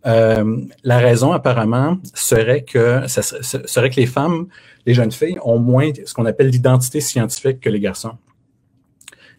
[0.04, 4.48] la raison apparemment serait que ça serait que les femmes,
[4.86, 8.18] les jeunes filles, ont moins ce qu'on appelle l'identité scientifique que les garçons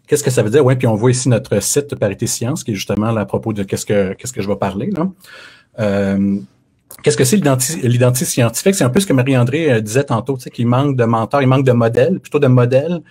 [0.09, 0.65] Qu'est-ce que ça veut dire?
[0.65, 3.53] Oui, puis on voit ici notre site Parité Science, qui est justement là, à propos
[3.53, 4.91] de qu'est-ce que qu'est-ce que je vais parler.
[4.91, 5.11] Là.
[5.81, 6.39] Euh,
[7.03, 8.75] qu'est-ce que c'est l'identité scientifique?
[8.75, 11.43] C'est un peu ce que Marie-André euh, disait tantôt, tu sais, qu'il manque de mentors,
[11.43, 13.03] il manque de modèles, plutôt de modèles,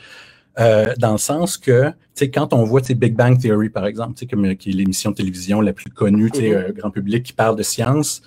[0.60, 3.70] euh, dans le sens que, tu sais, quand on voit, tu sais, Big Bang Theory,
[3.70, 6.50] par exemple, tu sais, comme, qui est l'émission de télévision la plus connue, tu sais,
[6.50, 6.74] mm-hmm.
[6.74, 8.24] grand public qui parle de science,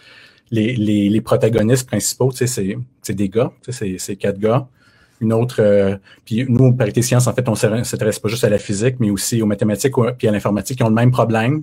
[0.53, 4.69] les, les, les protagonistes principaux, tu sais, c'est des gars, tu sais, c'est quatre gars
[5.21, 5.57] une autre.
[5.61, 8.97] Euh, puis nous, Parité Sciences, en fait, on ne s'intéresse pas juste à la physique,
[8.99, 11.63] mais aussi aux mathématiques puis à l'informatique qui ont le même problème.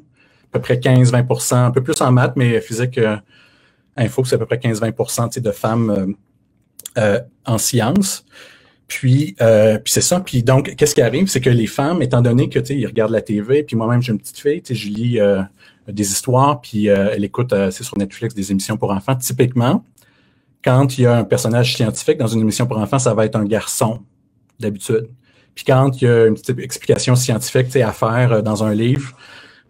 [0.53, 3.17] À peu près 15-20% un peu plus en maths, mais physique euh,
[3.97, 6.15] info, c'est à peu près 15-20% de femmes
[6.97, 8.25] euh, en sciences.
[8.87, 10.21] Puis, puis c'est ça.
[10.21, 13.21] Puis donc, qu'est-ce qui arrive, c'est que les femmes, étant donné que ils regardent la
[13.21, 15.19] TV, puis moi-même j'ai une petite fille, je lis
[15.89, 19.17] des histoires, puis elle écoute, c'est sur Netflix des émissions pour enfants.
[19.17, 19.83] Typiquement,
[20.67, 23.37] quand il y a un personnage scientifique dans une émission pour enfants, ça va être
[23.37, 24.01] un garçon,
[24.59, 25.07] d'habitude.
[25.55, 29.13] Puis quand il y a une petite explication scientifique à faire euh, dans un livre,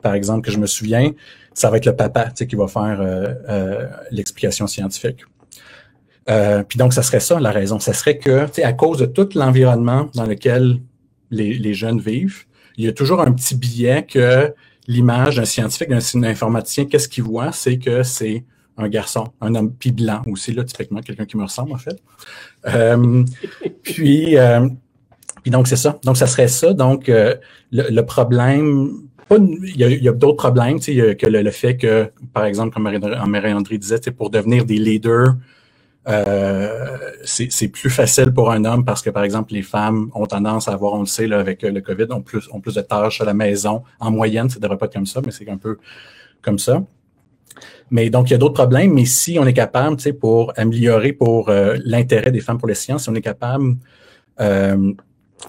[0.02, 1.12] par exemple, que je me souviens,
[1.54, 5.20] ça va être le papa qui va faire euh, euh, l'explication scientifique.
[6.68, 7.80] puis donc, ça serait ça la raison.
[7.80, 10.82] Ça serait que, à cause de tout l'environnement dans lequel
[11.30, 12.46] les, les, jeunes vivent,
[12.76, 14.52] il y a toujours un petit billet que
[14.88, 17.52] l'image d'un scientifique, d'un informaticien, qu'est-ce qu'il voit?
[17.52, 18.46] C'est que c'est
[18.78, 22.00] un garçon, un homme puis blanc aussi, là, typiquement, quelqu'un qui me ressemble, en fait.
[22.68, 23.24] Euh,
[23.84, 24.68] puis, euh,
[25.42, 26.00] puis donc, c'est ça.
[26.04, 26.74] Donc, ça serait ça.
[26.74, 27.36] Donc, euh,
[27.72, 29.02] le, problème,
[29.32, 33.78] il y a, d'autres problèmes, tu sais, que le, fait que, par exemple, comme Marie-André
[33.78, 35.36] disait, pour devenir des leaders,
[37.24, 40.74] c'est plus facile pour un homme parce que, par exemple, les femmes ont tendance à
[40.74, 43.26] avoir, on le sait, là, avec le COVID, ont plus, ont plus de tâches à
[43.26, 43.84] la maison.
[44.00, 45.80] En moyenne, ça devrait pas être comme ça, mais c'est un peu
[46.44, 46.84] comme ça.
[47.90, 50.54] Mais donc, il y a d'autres problèmes, mais si on est capable, tu sais, pour
[50.58, 53.76] améliorer pour euh, l'intérêt des femmes pour les sciences, si on est capable
[54.42, 54.94] euh,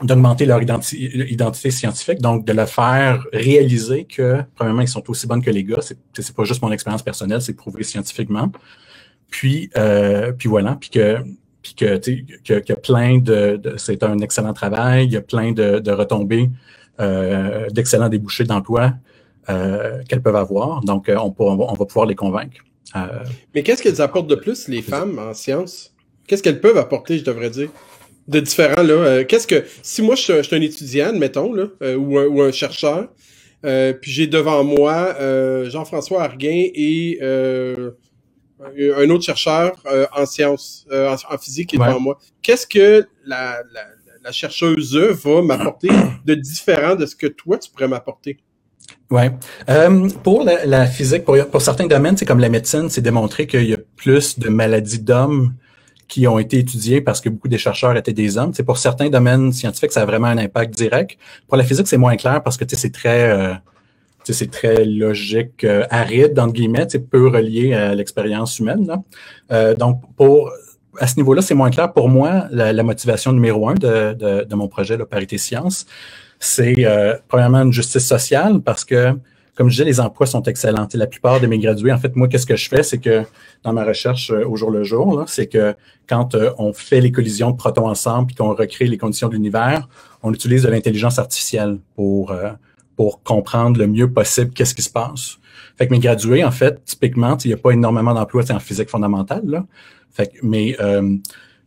[0.02, 5.42] d'augmenter leur identité, scientifique, donc de le faire réaliser que, premièrement, ils sont aussi bonnes
[5.42, 8.52] que les gars, c'est, pas juste mon expérience personnelle, c'est prouvé scientifiquement.
[9.30, 11.18] Puis, euh, puis voilà, puis que
[11.60, 15.52] puis que, tu sais, que, plein de, c'est un excellent travail, il y a plein
[15.52, 16.48] de, de retombées,
[17.00, 18.92] euh, d'excellents débouchés d'emploi
[19.50, 20.82] euh, qu'elles peuvent avoir.
[20.82, 22.58] Donc, euh, on, on, va pouvoir les convaincre.
[22.96, 23.06] Euh,
[23.54, 25.94] Mais qu'est-ce qu'elles apportent de plus, les femmes, en sciences?
[26.26, 27.70] Qu'est-ce qu'elles peuvent apporter, je devrais dire?
[28.26, 29.24] De différent, là?
[29.24, 29.64] Qu'est-ce que.
[29.82, 33.08] Si moi, je, suis un étudiant, mettons, là, ou, un, ou, un, chercheur,
[33.62, 35.16] puis j'ai devant moi
[35.64, 39.82] Jean-François Arguin et un autre chercheur
[40.14, 42.18] en sciences, en, physique qui est devant moi.
[42.42, 43.86] Qu'est-ce que la, la,
[44.22, 45.88] la chercheuse va m'apporter
[46.26, 48.38] de différent de ce que toi, tu pourrais m'apporter?
[49.10, 49.22] Oui.
[49.70, 53.64] Euh, pour la, physique, pour, pour certains domaines, c'est comme la médecine, c'est démontré qu'il
[53.64, 55.54] y a plus de maladies d'hommes
[56.08, 58.52] qui ont été étudiées parce que beaucoup des chercheurs étaient des hommes.
[58.54, 61.18] C'est pour certains domaines scientifiques, ça a vraiment un impact direct.
[61.46, 63.54] Pour la physique, c'est moins clair parce que c'est très euh,
[64.24, 68.86] c'est très logique, euh, aride, entre guillemets, c'est peu relié à l'expérience humaine.
[68.86, 69.02] Là.
[69.52, 70.52] Euh, donc, pour
[71.00, 71.92] à ce niveau-là, c'est moins clair.
[71.92, 75.86] Pour moi, la, motivation numéro un de, de, de mon projet, la Parité Science,
[76.38, 79.12] c'est euh, premièrement une justice sociale parce que,
[79.56, 80.86] comme je disais, les emplois sont excellents.
[80.92, 83.24] la plupart de mes gradués, en fait, moi, qu'est-ce que je fais, c'est que
[83.64, 85.74] dans ma recherche euh, au jour le jour, c'est que
[86.08, 89.34] quand euh, on fait les collisions de protons ensemble et qu'on recrée les conditions de
[89.34, 89.88] l'univers,
[90.22, 92.34] on utilise de l'intelligence artificielle pour
[92.96, 95.38] pour comprendre le mieux possible qu'est-ce qui se passe.
[95.76, 98.90] Fait que mes gradués, en fait, typiquement, il n'y a pas énormément d'emplois en physique
[98.90, 99.42] fondamentale.
[99.44, 99.64] Là.
[100.10, 100.76] Fait que, mais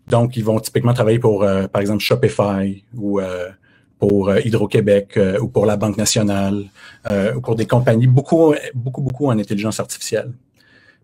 [0.10, 3.22] donc, ils vont typiquement travailler pour, par exemple, Shopify ou
[4.02, 6.64] pour euh, Hydro-Québec euh, ou pour la Banque nationale
[7.12, 10.32] euh, ou pour des compagnies, beaucoup, beaucoup, beaucoup en intelligence artificielle.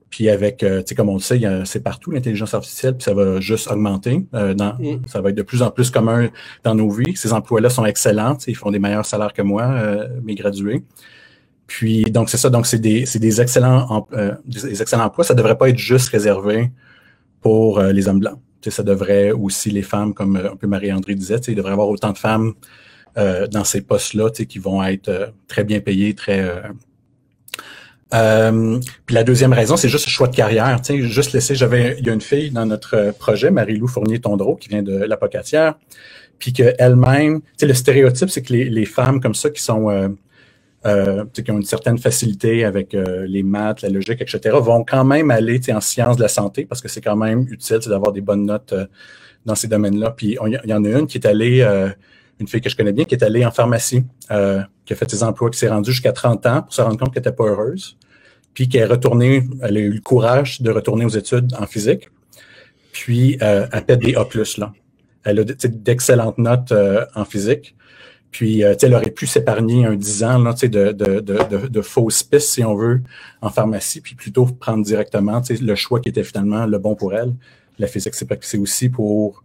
[0.09, 3.41] Puis avec, tu sais, comme on le sait, c'est partout l'intelligence artificielle, puis ça va
[3.41, 4.25] juste augmenter.
[4.31, 5.01] dans, mm.
[5.05, 6.29] Ça va être de plus en plus commun
[6.63, 7.13] dans nos vies.
[7.17, 9.67] Ces emplois-là sont excellents, ils font des meilleurs salaires que moi,
[10.23, 10.81] mes gradués.
[11.67, 14.07] Puis donc c'est ça, donc c'est des, des excellents
[14.45, 15.25] des excellents emplois.
[15.25, 16.71] Ça devrait pas être juste réservé
[17.41, 18.39] pour les hommes blancs.
[18.65, 22.13] ça devrait aussi les femmes, comme un peu Marie-André disait, il devrait y avoir autant
[22.13, 22.53] de femmes
[23.17, 26.39] euh, dans ces postes-là, qui vont être euh, très bien payés, très
[28.13, 30.79] euh, puis la deuxième raison, c'est juste le choix de carrière.
[30.81, 34.55] Tu sais, juste laisser, j'avais, il y a une fille dans notre projet, Marie-Lou Fournier-Tondreau,
[34.55, 35.79] qui vient de l'apocatière,
[36.39, 39.89] puis qu'elle-même, tu sais, le stéréotype, c'est que les, les, femmes comme ça qui sont,
[40.85, 45.31] euh, qui ont une certaine facilité avec les maths, la logique, etc., vont quand même
[45.31, 48.45] aller en sciences de la santé parce que c'est quand même utile d'avoir des bonnes
[48.45, 48.75] notes
[49.45, 50.11] dans ces domaines-là.
[50.11, 51.65] Puis il y en a une qui est allée
[52.39, 55.09] une fille que je connais bien qui est allée en pharmacie, euh, qui a fait
[55.09, 57.45] ses emplois, qui s'est rendue jusqu'à 30 ans pour se rendre compte qu'elle n'était pas
[57.45, 57.97] heureuse,
[58.53, 62.09] puis qui est retournée, elle a eu le courage de retourner aux études en physique,
[62.91, 64.27] puis euh, elle pète des A+,
[64.57, 64.73] là.
[65.23, 67.75] Elle a d'excellentes notes euh, en physique,
[68.31, 72.49] Puis, euh, elle aurait pu s'épargner un 10 ans là, de, de, de, fausses pistes,
[72.49, 73.01] si on veut,
[73.41, 77.33] en pharmacie, puis plutôt prendre directement le choix qui était finalement le bon pour elle.
[77.77, 79.43] La physique, c'est aussi pour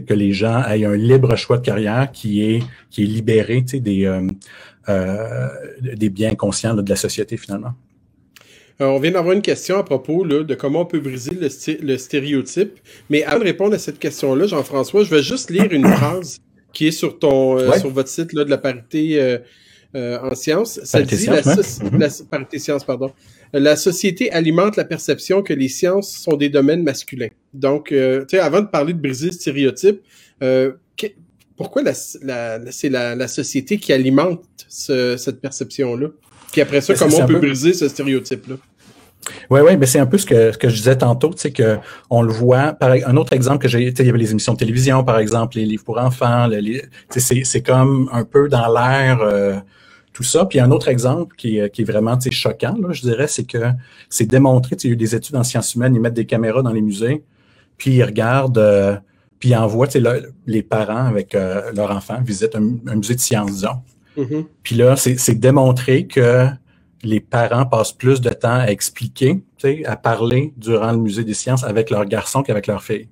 [0.00, 4.06] que les gens aient un libre choix de carrière qui est, qui est libéré des,
[4.06, 4.26] euh,
[4.88, 5.48] euh,
[5.80, 7.72] des biens conscients de la société, finalement.
[8.80, 11.48] Euh, on vient d'avoir une question à propos là, de comment on peut briser le,
[11.86, 12.80] le, stéréotype.
[13.08, 16.40] Mais avant de répondre à cette question-là, Jean-François, je vais juste lire une phrase
[16.72, 19.38] qui est sur ton euh, sur votre site là, de la parité
[19.94, 20.80] en sciences.
[20.82, 21.98] Ça dit la, mm-hmm.
[21.98, 23.12] la, parité sciences, pardon.
[23.52, 27.28] La société alimente la perception que les sciences sont des domaines masculins.
[27.52, 30.00] Donc, tu sais, avant de parler de briser le stéréotype,
[31.56, 36.08] pourquoi la, c'est la, la, société qui alimente ce, cette perception-là?
[36.50, 38.56] Puis après ça, comment on peut briser ce stéréotype-là?
[39.50, 41.52] Oui, oui, mais c'est un peu ce que, ce que je disais tantôt, tu sais,
[41.52, 41.78] que
[42.10, 42.72] on le voit.
[42.72, 45.04] Par, un autre exemple que j'ai, tu sais, il y avait les émissions de télévision,
[45.04, 46.48] par exemple, les livres pour enfants,
[47.10, 49.54] c'est, c'est comme un peu dans l'air euh,
[50.12, 50.44] tout ça.
[50.46, 53.72] Puis un autre exemple qui est, qui est vraiment choquant, là, je dirais, c'est que
[54.08, 56.62] c'est démontré, il y a eu des études en sciences humaines, ils mettent des caméras
[56.62, 57.24] dans les musées,
[57.78, 58.96] puis ils regardent, euh,
[59.38, 59.88] puis ils envoient
[60.46, 63.82] les parents avec euh, leurs enfants visiter un, musée de sciences, disons.
[64.16, 64.46] Mm-hmm.
[64.62, 66.46] Puis là, c'est démontré que
[67.02, 69.42] les parents passent plus de temps à expliquer,
[69.86, 73.08] à parler durant le musée des sciences avec leurs garçons qu'avec leurs filles.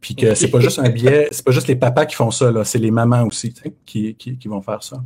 [0.00, 2.52] Puis que c'est pas juste un biais, c'est pas juste les papas qui font ça,
[2.64, 3.54] c'est les mamans aussi
[3.86, 5.00] qui, qui, qui, vont faire ça.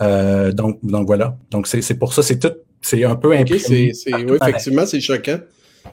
[0.00, 1.36] Euh, donc, donc voilà.
[1.50, 5.38] Donc c'est pour ça, c'est tout, c'est un peu okay, c'est, oui, effectivement, c'est choquant.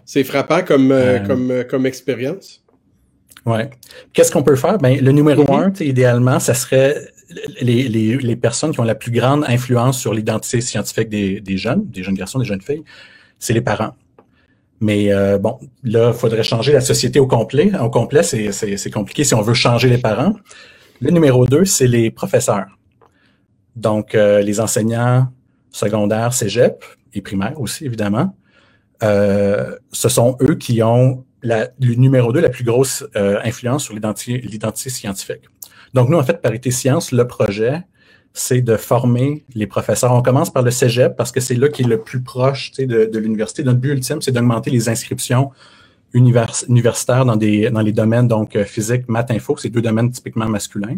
[0.05, 2.63] C'est frappant comme, euh, euh, comme, comme expérience.
[3.45, 3.69] Ouais.
[4.13, 4.77] Qu'est-ce qu'on peut faire?
[4.77, 5.81] Ben, le numéro mm-hmm.
[5.81, 6.95] un, idéalement, ça serait
[7.61, 11.57] les, les, les, personnes qui ont la plus grande influence sur l'identité scientifique des, des,
[11.57, 12.83] jeunes, des jeunes garçons, des jeunes filles,
[13.39, 13.93] c'est les parents.
[14.81, 17.71] Mais euh, bon, là, il faudrait changer la société au complet.
[17.79, 20.33] Au complet, c'est compliqué si on veut changer les parents.
[21.01, 22.67] Le numéro deux, c'est les professeurs.
[23.79, 25.27] Donc, euh, les enseignants
[25.71, 28.35] secondaires, cégep et primaires aussi, évidemment.
[29.03, 33.93] Euh, ce sont eux qui ont le numéro deux, la plus grosse euh, influence sur
[33.93, 35.43] l'identité scientifique.
[35.93, 37.81] Donc, nous, en fait, Parité Science, le projet,
[38.33, 40.11] c'est de former les professeurs.
[40.11, 43.05] On commence par le cégep parce que c'est là qui est le plus proche de,
[43.05, 43.63] de l'université.
[43.63, 45.51] Notre but ultime, c'est d'augmenter les inscriptions
[46.13, 50.97] universitaires dans, des, dans les domaines donc physique, maths, info, c'est deux domaines typiquement masculins.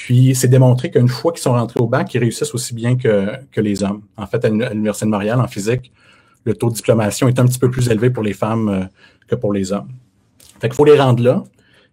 [0.00, 3.38] Puis, c'est démontré qu'une fois qu'ils sont rentrés au bac, ils réussissent aussi bien que,
[3.58, 4.00] les hommes.
[4.16, 5.92] En fait, à l'Université de Montréal, en physique,
[6.46, 8.84] le taux de diplomation est un petit peu plus élevé pour les femmes euh,
[9.28, 9.90] que pour les hommes.
[10.58, 11.44] Fait qu'il faut les rendre là.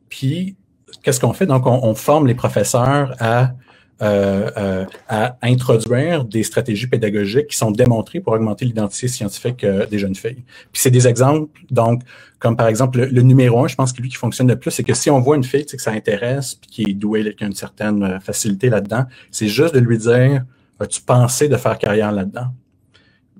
[0.07, 0.55] Puis,
[1.03, 1.47] qu'est-ce qu'on fait?
[1.47, 3.51] Donc, on, forme les professeurs à,
[3.99, 9.87] euh, euh, à introduire des stratégies pédagogiques qui sont démontrées pour augmenter l'identité scientifique euh,
[9.87, 10.43] des jeunes filles.
[10.71, 12.03] Puis c'est des exemples, donc,
[12.37, 14.83] comme par exemple le, numéro un, je pense que lui qui fonctionne le plus, c'est
[14.83, 17.47] que si on voit une fille que ça intéresse, puis qui est douée, qui a
[17.47, 20.43] une certaine facilité là-dedans, c'est juste de lui dire
[20.79, 22.53] As-tu pensé de faire carrière là-dedans?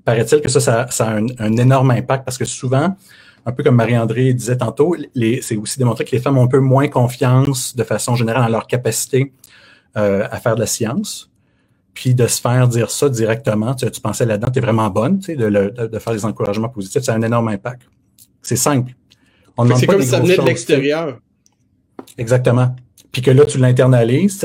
[0.04, 2.96] Paraît-il que ça, ça, a un, un énorme impact parce que souvent,
[3.46, 4.96] un peu comme Marie-André disait tantôt,
[5.40, 8.48] c'est aussi démontré que les femmes ont un peu moins confiance de façon générale en
[8.48, 9.32] leur capacité
[9.96, 11.30] euh, à faire de la science.
[11.94, 15.18] Puis de se faire dire ça directement, tu, tu pensais là-dedans, tu es vraiment bonne,
[15.18, 17.82] tu sais, de, de, faire des encouragements positifs, ça a un énorme impact.
[18.40, 18.92] C'est simple.
[19.76, 21.18] C'est comme si ça venait de l'extérieur.
[22.16, 22.76] Exactement.
[23.10, 24.44] Puis que là, tu l'internalises,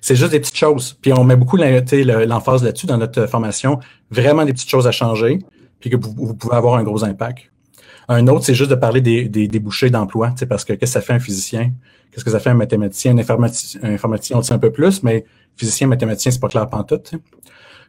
[0.00, 0.96] c'est juste des petites choses.
[1.00, 3.80] Puis on met beaucoup l'emphase là-dessus dans notre formation,
[4.10, 5.40] vraiment des petites choses à changer,
[5.80, 7.51] puis que vous pouvez avoir un gros impact.
[8.12, 11.00] Un autre, c'est juste de parler des, des débouchés d'emploi, parce que qu'est-ce que ça
[11.00, 11.72] fait un physicien?
[12.10, 13.12] Qu'est-ce que ça fait un mathématicien?
[13.12, 15.24] Un informaticien, un informaticien, on le sait un peu plus, mais
[15.56, 17.14] physicien, mathématicien, c'est pas clair pantoute.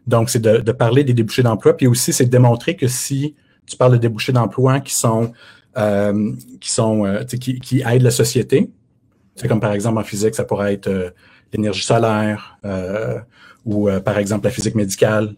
[0.08, 1.76] Donc, c'est de, de, parler des débouchés d'emploi.
[1.76, 5.34] Puis aussi, c'est de démontrer que si tu parles de débouchés d'emploi qui sont
[5.78, 8.70] euh, qui sont euh, qui, qui, aident la société,
[9.36, 11.10] c'est comme par exemple en physique, ça pourrait être euh,
[11.52, 12.60] l'énergie solaire
[13.66, 15.36] ou par exemple la physique médicale.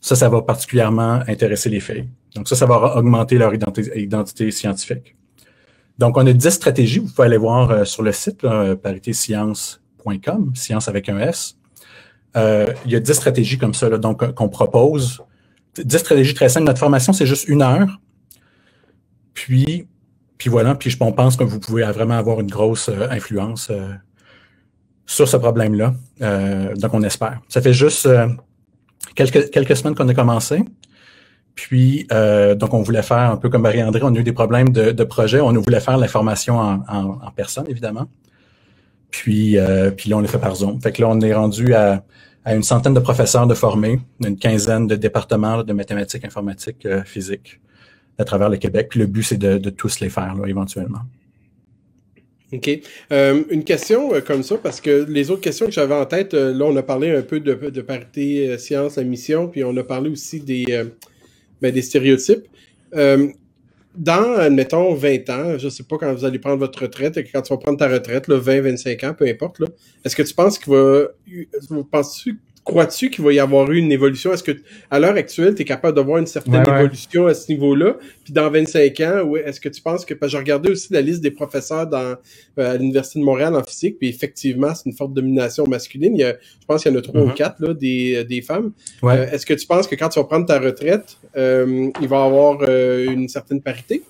[0.00, 2.08] Ça, ça va particulièrement intéresser les filles.
[2.38, 5.16] Donc ça, ça va augmenter leur identité, scientifique.
[5.98, 7.00] Donc, on a 10 stratégies.
[7.00, 8.46] Vous pouvez aller voir euh, sur le site
[8.80, 11.56] paritéscience.com, science avec un S.
[12.36, 15.20] Euh, il y a 10 stratégies comme ça, donc euh, qu'on propose.
[15.76, 16.66] 10 stratégies très simples.
[16.66, 17.88] Notre formation, c'est juste une heure.
[19.34, 19.88] Puis,
[20.38, 23.72] puis voilà, puis je pense que vous pouvez vraiment avoir une grosse influence
[25.06, 25.94] sur ce problème-là.
[26.76, 27.40] donc, on espère.
[27.48, 28.08] Ça fait juste
[29.16, 30.64] quelques, quelques semaines qu'on a commencé.
[31.58, 34.68] Puis, euh, donc, on voulait faire un peu comme Marie-André, on a eu des problèmes
[34.68, 35.40] de, de projet.
[35.40, 38.06] On voulait faire la formation en, en, personne, évidemment.
[39.10, 40.80] Puis, euh, puis là, on l'a fait par Zoom.
[40.80, 42.04] Fait que là, on est rendu à,
[42.44, 47.02] à une centaine de professeurs de formés, une quinzaine de départements de mathématiques, informatique, euh,
[47.02, 47.58] physique
[48.18, 48.86] à travers le Québec.
[48.90, 51.00] Puis le but, c'est de, de, tous les faire, là, éventuellement.
[52.52, 52.70] OK.
[53.10, 56.34] Euh, une question euh, comme ça, parce que les autres questions que j'avais en tête,
[56.34, 59.76] euh, là, on a parlé un peu de, de parité science à mission, puis on
[59.76, 60.84] a parlé aussi des,
[61.60, 62.44] ben, des stéréotypes.
[62.92, 67.52] dans, admettons, 20 ans, je sais pas quand vous allez prendre votre retraite, quand tu
[67.52, 69.60] vas prendre ta retraite, là, 20, 25 ans, peu importe,
[70.04, 71.08] est-ce que tu penses qu'il va,
[71.90, 72.38] penses-tu
[72.68, 74.32] crois-tu qu'il va y avoir eu une évolution?
[74.32, 74.52] Est-ce que,
[74.90, 77.96] à l'heure actuelle, tu es capable de voir une certaine évolution à ce niveau-là?
[78.24, 81.00] Puis dans 25 ans, est-ce que tu penses que, parce que j'ai regardé aussi la
[81.00, 82.14] liste des professeurs dans,
[82.58, 86.14] euh, à l'Université de Montréal en physique, puis effectivement, c'est une forte domination masculine.
[86.14, 87.34] Il y a, je pense qu'il y en a trois ou mm-hmm.
[87.34, 88.72] quatre, là, des, euh, des femmes.
[89.02, 92.26] Euh, est-ce que tu penses que quand tu vas prendre ta retraite, il va y
[92.26, 94.02] avoir une certaine parité?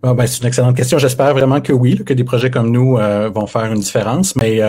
[0.00, 0.98] ben, c'est une excellente question.
[0.98, 2.98] J'espère vraiment que oui, que des projets comme nous
[3.34, 4.36] vont faire une différence.
[4.36, 4.60] Mais,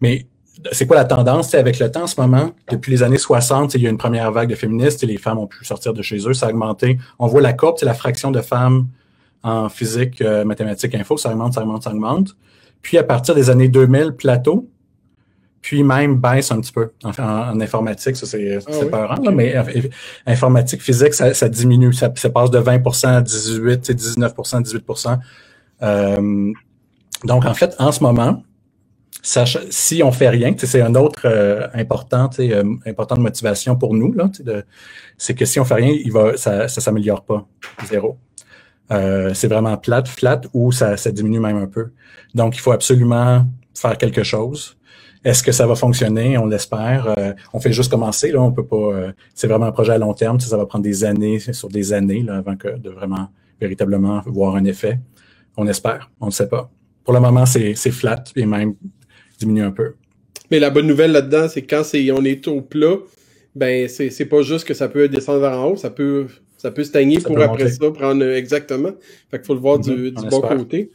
[0.00, 0.26] mais
[0.72, 1.54] c'est quoi la tendance?
[1.54, 2.52] Avec le temps en ce moment?
[2.70, 5.38] Depuis les années 60, il y a une première vague de féministes et les femmes
[5.38, 6.98] ont pu sortir de chez eux, ça a augmenté.
[7.18, 8.88] On voit la courbe, c'est la fraction de femmes
[9.42, 12.36] en physique, euh, mathématiques, info, ça augmente, ça augmente, ça augmente.
[12.82, 14.68] Puis à partir des années 2000, plateau,
[15.60, 16.90] puis même baisse un petit peu.
[17.04, 19.54] En, en, informatique, ça c'est ah peurant, mais
[20.26, 25.18] informatique, physique, ça, diminue, ça, passe de 20% à 18, 19% 18%
[25.82, 26.52] euh,
[27.24, 28.42] Donc en fait, en ce moment,
[29.22, 34.14] si on fait rien, c'est un autre euh, important, euh, important de motivation pour nous,
[35.16, 37.46] c'est que si on fait rien, il va, ça ne s'améliore pas,
[37.88, 38.16] zéro.
[38.90, 41.90] Euh, c'est vraiment plate, flat ou ça, ça diminue même un peu.
[42.34, 43.44] Donc, il faut absolument
[43.74, 44.76] faire quelque chose.
[45.24, 46.38] Est-ce que ça va fonctionner?
[46.38, 47.14] On l'espère.
[47.18, 48.30] Euh, on fait juste commencer.
[48.30, 49.12] Là, on peut pas.
[49.34, 50.40] c'est vraiment un projet à long terme.
[50.40, 53.28] Ça va prendre des années, sur des années, là, avant que de vraiment
[53.60, 55.00] véritablement voir un effet.
[55.56, 56.10] On espère.
[56.20, 56.70] On ne sait pas.
[57.04, 58.74] Pour le moment, c'est flat et même
[59.38, 59.94] diminue un peu.
[60.50, 62.96] Mais la bonne nouvelle là-dedans, c'est quand c'est on est au plat,
[63.54, 66.26] ben c'est pas juste que ça peut descendre vers en haut, ça peut
[66.56, 68.92] ça peut stagner pour après ça prendre exactement.
[69.30, 70.90] Fait qu'il faut le voir du, mhm, bon côté.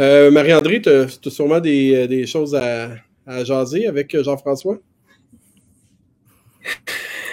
[0.00, 2.90] Euh, Marie-André, tu as, sûrement des, des choses à,
[3.26, 4.78] à, jaser avec Jean-François?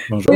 [0.09, 0.35] Bonjour.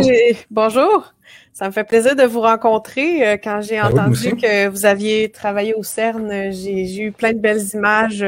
[0.52, 1.14] bonjour.
[1.52, 3.28] Ça me fait plaisir de vous rencontrer.
[3.28, 7.40] Euh, quand j'ai ben entendu que vous aviez travaillé au CERN, j'ai eu plein de
[7.40, 8.24] belles images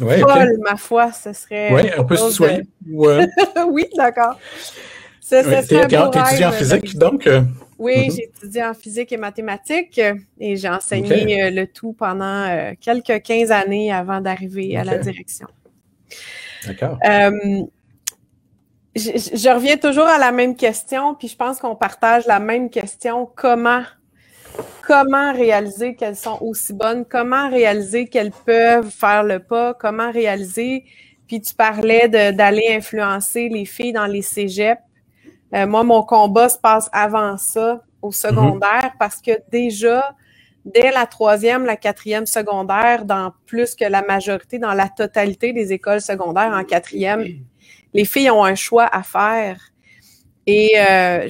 [0.00, 0.22] Ouais,
[0.58, 1.72] ma foi, ce serait.
[1.72, 2.62] Oui, on peut se soigner.
[2.86, 4.38] oui, d'accord.
[5.26, 7.26] Tu étudies en physique, donc?
[7.26, 7.42] Euh,
[7.78, 8.16] oui, mm-hmm.
[8.16, 10.00] j'ai étudié en physique et mathématiques
[10.38, 14.98] et j'ai enseigné euh, le tout pendant euh, quelques 15 années avant d'arriver à la
[14.98, 15.46] direction.
[16.66, 16.98] D'accord.
[18.96, 22.70] Je, je, reviens toujours à la même question, puis je pense qu'on partage la même
[22.70, 23.28] question.
[23.34, 23.82] Comment
[24.86, 30.84] comment réaliser qu'elles sont aussi bonnes, comment réaliser qu'elles peuvent faire le pas, comment réaliser?
[31.26, 34.80] Puis tu parlais d'aller influencer les filles dans les cégeps.
[35.54, 38.98] Euh, moi, mon combat se passe avant ça, au secondaire, mhm.
[38.98, 40.14] parce que déjà,
[40.64, 45.72] dès la troisième, la quatrième secondaire, dans plus que la majorité, dans la totalité des
[45.72, 47.24] écoles secondaires en quatrième,
[47.94, 49.58] les filles ont un choix à faire.
[50.46, 51.28] Et euh,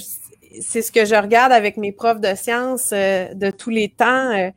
[0.61, 4.31] c'est ce que je regarde avec mes profs de sciences euh, de tous les temps.
[4.31, 4.51] Euh,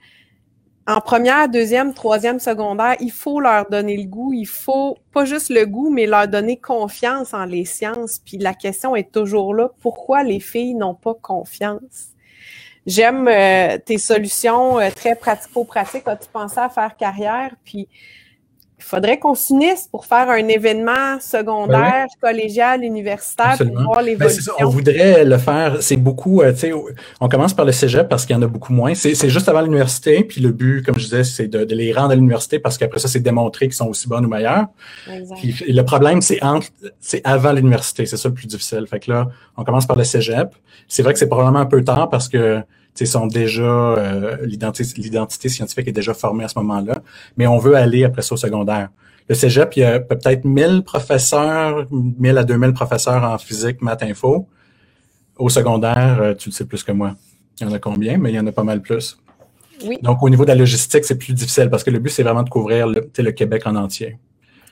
[0.85, 4.33] en première, deuxième, troisième secondaire, il faut leur donner le goût.
[4.33, 8.19] Il faut pas juste le goût, mais leur donner confiance en les sciences.
[8.19, 12.13] Puis la question est toujours là, pourquoi les filles n'ont pas confiance?
[12.85, 16.07] J'aime euh, tes solutions très pratico-pratiques.
[16.07, 17.53] As-tu pensé à faire carrière?
[17.65, 17.89] Puis
[18.79, 24.53] il faudrait qu'on s'unisse pour faire un événement secondaire, collégial, universitaire pour voir ben, l'évolution.
[24.59, 25.77] on voudrait le faire.
[25.81, 26.73] C'est beaucoup, euh, tu sais,
[27.19, 28.93] on commence par le cégep parce qu'il y en a beaucoup moins.
[28.93, 32.15] C'est juste avant l'université, puis le but, comme je disais, c'est de, les rendre à
[32.15, 34.67] l'université parce qu'après ça, c'est démontrer qu'ils sont aussi bonnes ou meilleures.
[35.37, 36.67] Puis, le problème, c'est entre,
[36.99, 38.05] c'est avant l'université.
[38.05, 38.85] C'est ça le plus difficile.
[38.87, 40.53] Fait que là, on commence par le cégep.
[40.87, 42.61] C'est vrai que c'est probablement un peu tard parce que
[43.05, 47.01] sont déjà euh, l'identité scientifique est déjà formée à ce moment-là,
[47.37, 48.89] mais on veut aller après ça au secondaire.
[49.29, 54.03] Le Cégep, il y a peut-être 1000 professeurs, 1000 à 2000 professeurs en physique, maths,
[54.03, 54.47] info.
[55.37, 57.15] Au secondaire, euh, tu le sais plus que moi.
[57.59, 59.17] Il y en a combien, mais il y en a pas mal plus.
[59.85, 59.99] Oui.
[60.01, 62.43] Donc, au niveau de la logistique, c'est plus difficile parce que le but, c'est vraiment
[62.43, 64.17] de couvrir le, le Québec en entier.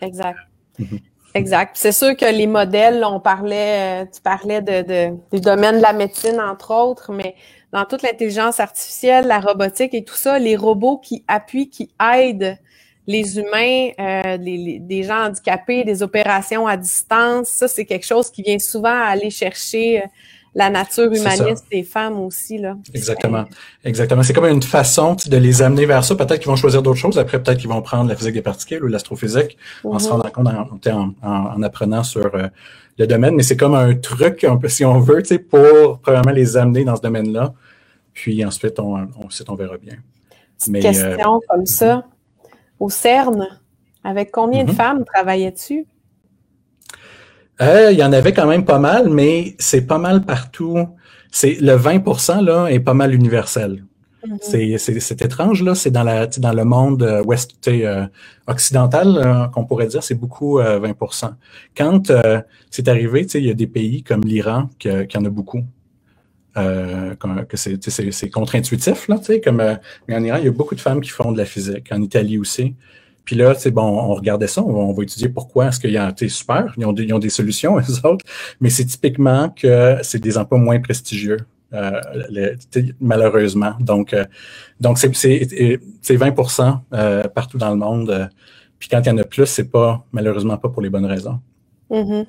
[0.02, 0.40] Exact.
[0.80, 1.00] Mhm.
[1.36, 1.76] Exact.
[1.76, 5.82] C'est sûr que les modèles, on parlait, euh, tu parlais de, de, du domaine de
[5.82, 7.36] la médecine, entre autres, mais
[7.76, 12.58] dans toute l'intelligence artificielle, la robotique et tout ça, les robots qui appuient, qui aident
[13.06, 18.32] les humains, euh, les, des gens handicapés, des opérations à distance, ça, c'est quelque chose
[18.32, 20.08] qui vient souvent aller chercher euh,
[20.56, 22.60] la nature humaniste des femmes aussi.
[22.60, 22.78] Là.
[22.94, 23.44] Exactement.
[23.84, 24.24] Exactement.
[24.24, 26.16] C'est comme une façon de les amener vers ça.
[26.16, 27.20] Peut-être qu'ils vont choisir d'autres choses.
[27.20, 30.12] Après, peut-être qu'ils vont prendre la physique des particules ou l'astrophysique en se mhm.
[30.14, 32.48] rendant compte en, en, apprenant sur euh,
[32.98, 33.36] le domaine.
[33.36, 36.96] Mais c'est comme un truc, un peu, si on veut, pour probablement les amener dans
[36.96, 37.54] ce domaine-là.
[38.16, 39.98] Puis ensuite, on, on, on verra bien.
[40.70, 42.06] Mais, question euh, comme ça.
[42.80, 43.46] au CERN.
[44.04, 44.76] Avec combien de Mhm.
[44.76, 45.86] femmes travaillais-tu?
[47.62, 50.88] Euh, il y en avait quand même pas mal, mais c'est pas mal partout.
[51.32, 53.84] C'est le 20 là est pas mal universel.
[54.26, 54.38] Mhm.
[54.42, 55.76] C'est, c'est, c'est étrange, là.
[55.76, 58.08] C'est dans, la, dans le monde euh, ouest, euh,
[58.48, 61.32] occidental, euh, qu'on pourrait dire, c'est beaucoup euh, 20%
[61.78, 62.42] Quand euh,
[62.72, 65.30] c'est arrivé, tu sais, il y a des pays comme l'Iran qui, qui en a
[65.30, 65.64] beaucoup.
[66.58, 67.16] Euh,
[67.50, 69.08] que c'est, contre-intuitif,
[69.44, 69.76] comme, euh,
[70.08, 72.02] mais en Iran, il y a beaucoup de femmes qui font de la physique, en
[72.02, 72.76] Italie aussi.
[73.26, 76.30] Puis là, bon, on regardait ça, on, va étudier pourquoi est-ce qu'il y a, sais,
[76.30, 78.24] super, ils ont, des, ils ont des solutions, eux autres,
[78.62, 81.40] mais c'est typiquement que c'est des emplois moins prestigieux.
[81.74, 82.00] Euh,
[83.02, 83.74] malheureusement.
[83.82, 84.16] Donc,
[84.80, 88.30] donc c'est, c'est, c'est 20% euh, partout dans le monde.
[88.80, 91.40] puis quand il y en a plus, c'est pas malheureusement pas pour les bonnes raisons.
[91.90, 92.26] Mhm.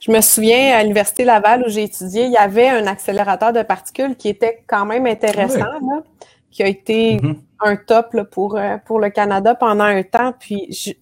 [0.00, 3.62] Je me souviens à l'Université Laval où j'ai étudié, il y avait un accélérateur de
[3.62, 6.02] particules qui était quand même intéressant, là,
[6.50, 7.36] qui a été Mhm.
[7.60, 10.32] un top là, pour, euh, pour le Canada pendant un temps.
[10.40, 10.92] Puis je-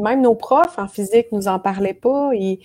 [0.00, 2.30] même nos profs en physique nous en parlaient pas.
[2.34, 2.60] Ils,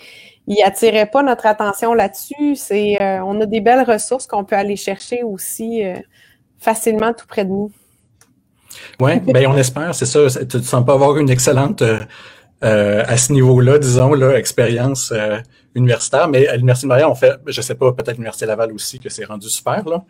[0.47, 2.55] ils attiraient pas notre attention là-dessus.
[2.55, 5.95] C'est, euh, on a des belles ressources qu'on peut aller chercher aussi euh,
[6.59, 7.71] facilement tout près de nous.
[8.99, 10.19] Oui, ben on espère, c'est ça.
[10.45, 11.99] Tu ne sens pas avoir une excellente euh,
[12.63, 15.39] euh, à ce niveau-là, disons, là, expérience euh,
[15.75, 16.27] universitaire.
[16.27, 19.09] Mais à l'Université de Montréal, on fait, je sais pas, peut-être l'Université Laval aussi, que
[19.09, 20.03] c'est rendu super, là.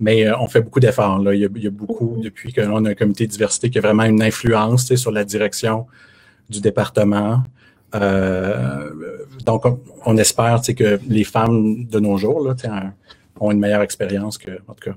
[0.00, 1.18] Mais euh, on fait beaucoup d'efforts.
[1.18, 1.34] Là.
[1.34, 3.78] Il, y a, il y a beaucoup, depuis qu'on a un comité de diversité qui
[3.78, 5.86] a vraiment une influence sur la direction
[6.48, 7.42] du département.
[7.94, 8.90] Euh,
[9.44, 12.54] donc, on, on espère que les femmes de nos jours là,
[13.40, 14.96] ont une meilleure expérience que, en tout cas,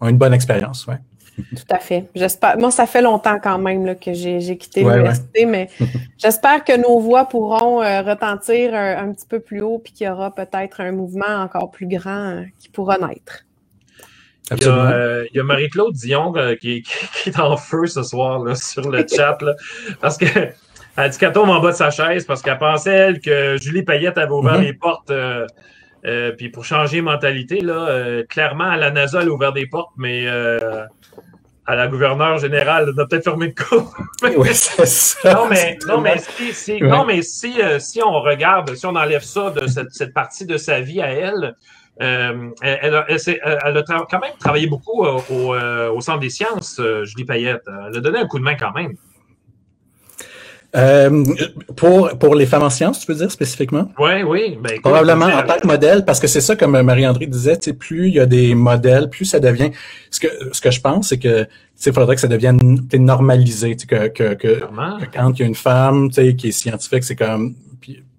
[0.00, 0.98] ont une bonne expérience, ouais.
[1.36, 2.04] Tout à fait.
[2.14, 2.58] J'espère.
[2.58, 5.68] Moi, ça fait longtemps quand même là, que j'ai j'ai quitté Ouais, l'université, mais
[6.18, 10.10] j'espère que nos voix pourront euh, retentir un petit peu plus haut, puis qu'il y
[10.10, 13.44] aura peut-être un mouvement encore plus grand euh, qui pourra naître.
[14.50, 16.82] Il y a, euh, il y a Marie-Claude Dion euh, qui,
[17.22, 19.38] qui, qui est en feu ce soir là, sur le chat.
[19.40, 19.54] Là,
[20.00, 20.26] parce que
[20.96, 23.82] elle dit qu'elle tombe en bas de sa chaise parce qu'elle pensait, elle, que Julie
[23.82, 24.64] Payette avait ouvert Mhm.
[24.64, 25.10] les portes.
[26.04, 29.52] Euh, puis pour changer les mentalités, là, euh, clairement, à la NASA, elle a ouvert
[29.52, 30.84] des portes, mais euh,
[31.66, 33.88] à la gouverneure générale, elle a peut-être fermé le coup.
[34.36, 35.34] Oui, c'est ça.
[35.34, 36.88] Non, mais, non, mais, si, si- Ouais.
[36.88, 40.56] non, mais si, si on regarde, si on enlève ça de cette, cette partie de
[40.56, 41.54] sa vie à elle,
[41.98, 47.24] elle, elle a, elle a quand même travaillé beaucoup au, au Centre des sciences, Julie
[47.24, 47.62] Payette.
[47.88, 48.94] Elle a donné un coup de main quand même.
[50.74, 51.24] Euh,
[51.76, 53.88] pour, pour les femmes en sciences, tu peux dire spécifiquement?
[53.98, 54.58] Oui, oui.
[54.62, 57.58] Ben, écoute, Probablement en dire, tant que modèle, parce que c'est ça, comme Marie-André disait,
[57.78, 59.70] plus il y a des modèles, plus ça devient.
[60.10, 61.46] Ce que, ce que je pense, c'est que
[61.84, 62.58] il faudrait que ça devienne
[62.94, 64.60] normalisé, que, que, que, que
[65.12, 67.54] quand il y a une femme qui est scientifique, c'est comme.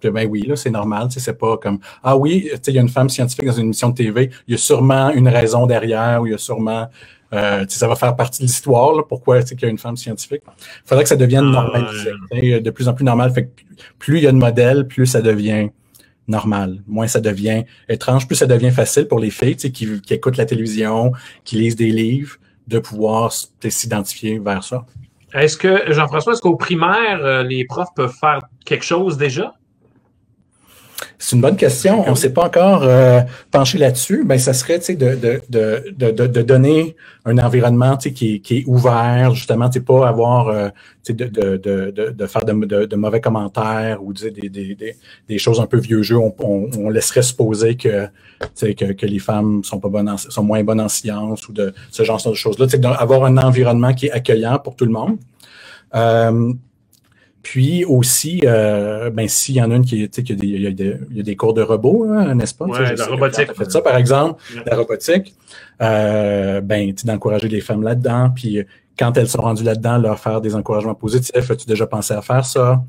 [0.03, 1.07] Ben oui, là, c'est normal.
[1.11, 3.67] C'est pas comme Ah oui, tu sais, il y a une femme scientifique dans une
[3.67, 6.87] émission de TV, il y a sûrement une raison derrière, ou il y a sûrement.
[7.33, 9.67] Euh, tu sais, ça va faire partie de l'histoire, là, pourquoi tu sais, qu'il y
[9.67, 10.41] a une femme scientifique.
[10.45, 13.31] Il faudrait que ça devienne Ah, normalisé, tu sais, de plus en plus normal.
[13.33, 13.49] Fait que
[13.97, 15.69] plus il y a de modèles, plus ça devient
[16.27, 16.83] normal.
[16.87, 20.13] Moins ça devient étrange, plus ça devient facile pour les filles tu sais, qui, qui
[20.13, 21.11] écoutent la télévision,
[21.43, 24.85] qui lisent des livres, de pouvoir s'identifier vers ça.
[25.33, 29.53] Est-ce que, Jean-François, est-ce qu'au primaire, euh, les profs peuvent faire quelque chose déjà?
[31.25, 32.03] C'est une bonne question.
[32.05, 34.25] On ne s'est pas encore euh, penché là-dessus.
[34.25, 39.33] Ben, ça serait de, de, de, de, donner un environnement qui, est, qui est ouvert,
[39.33, 40.67] justement, pas avoir euh,
[41.07, 44.97] de, de, de, de, de faire de, mauvais commentaires ou des, des, des,
[45.29, 46.17] des choses un peu vieux jeu.
[46.17, 48.07] On, on, on laisserait supposer que,
[48.61, 51.73] que, que les femmes sont pas bonnes en- sont moins bonnes en sciences ou de
[51.89, 52.65] ce genre de choses-là.
[52.65, 55.15] D'avoir un environnement qui est accueillant pour tout le monde.
[55.95, 56.51] Euh,
[57.43, 60.41] puis aussi, euh, ben s'il y en a une qui, tu sais, qu'il y a
[60.41, 62.65] des, il y a des, il y a des cours de robots, hein, n'est-ce pas?
[62.65, 63.53] Ouais, la robotique.
[63.53, 64.63] Fait ça, par exemple, Ouais.
[64.65, 65.35] la robotique.
[65.81, 68.31] Euh, ben, tu d'encourager les femmes là-dedans.
[68.33, 68.63] Puis
[68.97, 71.51] quand elles sont rendues là-dedans, leur faire des encouragements positifs.
[71.51, 72.81] As-tu déjà pensé à faire ça?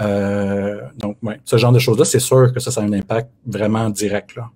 [0.00, 3.30] Euh, donc, ouais, ce genre de choses-là, c'est sûr que ça, ça a un impact
[3.46, 4.48] vraiment direct là.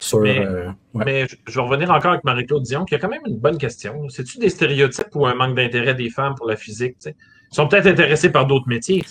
[0.00, 1.04] Sur, Mais- euh, ouais.
[1.04, 4.08] Mais je vais revenir encore avec Marie-Claude Dion, qui a quand même une bonne question.
[4.08, 6.96] C'est-tu des stéréotypes ou un manque d'intérêt des femmes pour la physique?
[7.52, 9.04] Ils sont peut-être intéressés par d'autres métiers.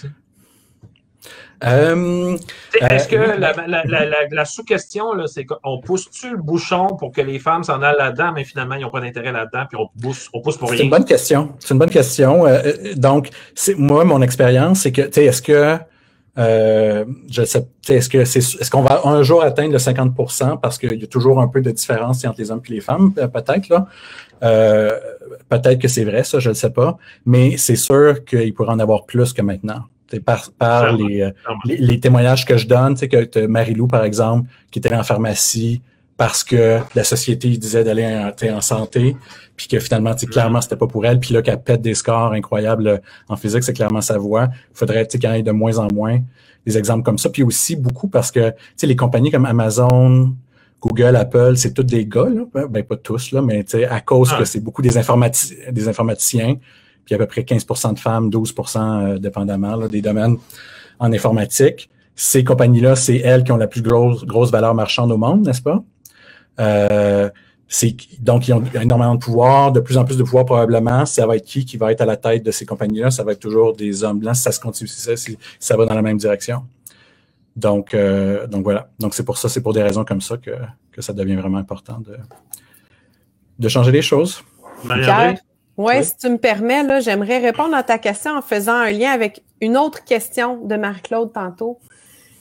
[1.64, 2.38] Euh,
[2.74, 7.12] Est-ce Euh, que la, la- la- la- la sous-question, c'est qu'on pousse-tu le bouchon pour
[7.12, 9.88] que les femmes s'en aillent là-dedans, mais finalement, ils n'ont pas d'intérêt là-dedans, puis on
[10.02, 10.86] pousse, on pousse pour C'est rien?
[10.86, 11.54] une bonne question.
[11.60, 12.48] C'est une bonne question.
[12.48, 12.62] Euh,
[12.96, 15.78] donc, c'est moi, mon expérience, c'est que, tu sais, est-ce que
[16.38, 20.78] euh, je sais, est-ce que c'est, est-ce qu'on va un jour atteindre le 50% parce
[20.78, 23.28] qu'il y a toujours un peu de différence entre les hommes et les femmes, euh,
[23.28, 23.88] peut-être là.
[24.44, 24.98] Euh,
[25.50, 26.98] peut-être que c'est vrai, ça, je ne sais pas.
[27.26, 29.84] Mais c'est sûr qu'il pourrait en avoir plus que maintenant.
[30.26, 31.32] Par, par les, euh,
[31.64, 35.04] les, les témoignages que je donne, tu sais, que Marie-Lou, par exemple, qui était en
[35.04, 35.82] pharmacie
[36.22, 39.18] parce que la société disait d'aller en, en santé,
[39.56, 43.02] puis que finalement, clairement, c'était pas pour elle, puis là, qu'elle pète des scores incroyables
[43.28, 44.50] en physique, c'est clairement sa voix.
[44.70, 46.20] Il faudrait qu'il y ait de moins en moins
[46.64, 47.32] des exemples comme ça.
[47.32, 48.54] Puis aussi beaucoup parce que
[48.84, 50.36] les compagnies comme Amazon,
[50.80, 52.68] Google, Apple, c'est tous des gars, là.
[52.70, 56.58] ben pas tous, là, mais à cause que c'est beaucoup des, informati des informaticiens,
[57.04, 60.38] puis à peu près 15% de femmes, 12% euh, dépendamment là, des domaines
[61.00, 61.90] en informatique.
[62.16, 65.64] Ces compagnies-là, c'est elles qui ont la plus grosse, grosse valeur marchande au monde, n'est-ce
[65.64, 65.84] pas?
[66.60, 67.30] Euh,
[68.20, 71.06] donc, ils ont énormément de pouvoir, de plus en plus de pouvoir probablement.
[71.06, 73.12] Ça va être qui qui va être à la tête de ces compagnies-là?
[73.12, 75.78] Ça va être toujours des hommes blancs si ça se continue, si ça, si ça
[75.78, 76.64] va dans la même direction.
[77.56, 78.90] Donc, euh, donc voilà.
[79.00, 80.52] Donc c'est pour ça, c'est pour des raisons comme ça que,
[80.92, 82.18] que ça devient vraiment important de,
[83.60, 84.44] de changer les choses.
[84.84, 85.36] Pierre,
[85.78, 89.12] oui, si tu me permets, là, j'aimerais répondre à ta question en faisant un lien
[89.12, 91.80] avec une autre question de Marie-Claude tantôt.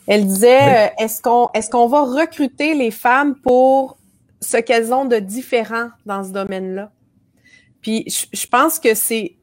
[0.06, 3.96] Elle disait, euh, est-ce qu'on est-ce qu'on va recruter les femmes pour
[4.40, 6.90] ce qu'elles ont de différent dans ce domaine-là?
[7.82, 9.36] Puis je pense que c'est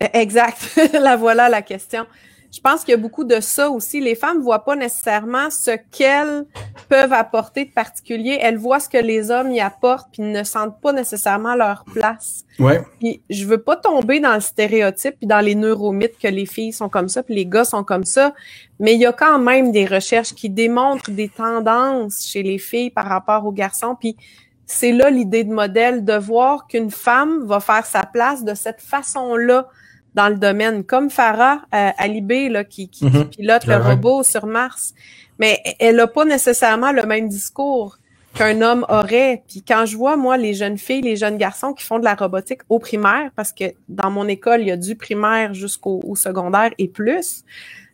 [0.00, 0.78] exact.
[0.92, 2.06] la voilà la question
[2.54, 4.00] je pense qu'il y a beaucoup de ça aussi.
[4.00, 6.46] Les femmes voient pas nécessairement ce qu'elles
[6.88, 8.38] peuvent apporter de particulier.
[8.40, 12.44] Elles voient ce que les hommes y apportent, puis ne sentent pas nécessairement leur place.
[12.60, 12.80] Ouais.
[13.00, 16.72] Puis je veux pas tomber dans le stéréotype puis dans les neuromythes que les filles
[16.72, 18.34] sont comme ça, puis les gars sont comme ça.
[18.78, 22.90] Mais il y a quand même des recherches qui démontrent des tendances chez les filles
[22.90, 23.96] par rapport aux garçons.
[23.98, 24.16] Puis
[24.64, 28.80] c'est là l'idée de modèle, de voir qu'une femme va faire sa place de cette
[28.80, 29.66] façon-là
[30.14, 33.28] dans le domaine, comme Farah euh, Alibé, là, qui, qui, mhm.
[33.28, 34.94] pilote le robot sur Mars.
[35.38, 37.98] Mais elle n'a pas nécessairement le même discours
[38.34, 39.42] qu'un homme aurait.
[39.48, 42.14] Puis quand je vois, moi, les jeunes filles, les jeunes garçons qui font de la
[42.14, 46.70] robotique au primaire, parce que dans mon école, il y a du primaire jusqu'au secondaire
[46.78, 47.44] et plus,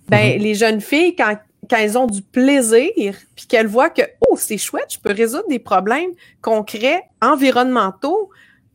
[0.08, 0.42] ben mhm.
[0.42, 1.36] les jeunes filles, quand,
[1.68, 5.48] quand elles ont du plaisir, puis qu'elles voient que, oh, c'est chouette, je peux résoudre
[5.48, 6.10] des problèmes
[6.42, 8.30] concrets, environnementaux,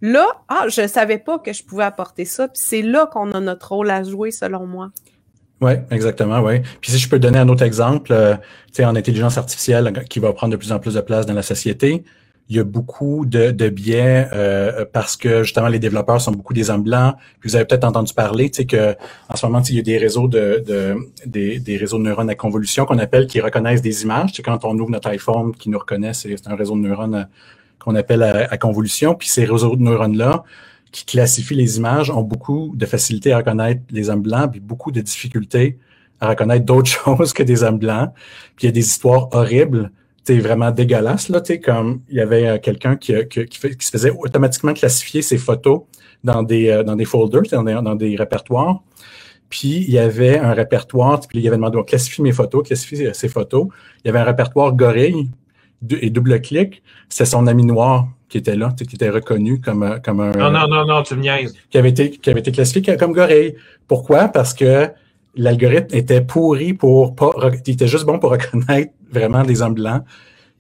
[0.05, 2.47] Là, ah, je ne savais pas que je pouvais apporter ça.
[2.47, 4.91] Puis c'est là qu'on a notre rôle à jouer, selon moi.
[5.61, 6.59] Oui, exactement, oui.
[6.79, 8.35] Puis si je peux donner un autre exemple, euh,
[8.67, 11.33] tu sais, en intelligence artificielle qui va prendre de plus en plus de place dans
[11.33, 12.03] la société,
[12.49, 16.53] il y a beaucoup de, de biais euh, parce que justement les développeurs sont beaucoup
[16.53, 17.15] des hommes blancs.
[17.43, 18.95] Vous avez peut-être entendu parler, tu sais, que
[19.29, 20.95] en ce moment, il y a des réseaux de, de
[21.25, 24.33] des, des, réseaux de neurones à convolution qu'on appelle qui reconnaissent des images.
[24.33, 27.27] Sais, quand on ouvre notre iPhone, qui nous reconnaît, c'est un réseau de neurones
[27.80, 29.15] qu'on appelle à, convolution.
[29.15, 30.43] Puis ces réseaux de neurones-là,
[30.91, 34.91] qui classifient les images, ont beaucoup de facilité à reconnaître les hommes blancs, puis beaucoup
[34.91, 35.78] de difficultés
[36.19, 38.11] à reconnaître d'autres choses que des hommes blancs.
[38.55, 39.91] Puis il y a des histoires horribles,
[40.23, 44.73] c'est vraiment dégueulasses, là, comme il y avait euh, quelqu'un qui, qui, se faisait automatiquement
[44.73, 45.82] classifier ses photos
[46.23, 48.82] dans des, euh, dans des folders, dans des, dans des répertoires.
[49.49, 53.30] Puis il y avait un répertoire, puis il avait demandé, classifie mes photos, classifie ses
[53.30, 53.67] photos.
[54.03, 55.30] Il y avait un répertoire gorille,
[55.89, 60.32] et double-clic, c'est son ami noir qui était là, qui était reconnu comme, comme un.
[60.32, 61.55] Non, non, non, non, tu me niaises.
[61.69, 63.55] Qui avait été, qui avait été classifié comme gorille.
[63.88, 64.28] Pourquoi?
[64.30, 64.89] Parce que
[65.36, 67.32] l'algorithme était pourri pour pas,
[67.65, 70.03] il était juste bon pour reconnaître vraiment des hommes blancs,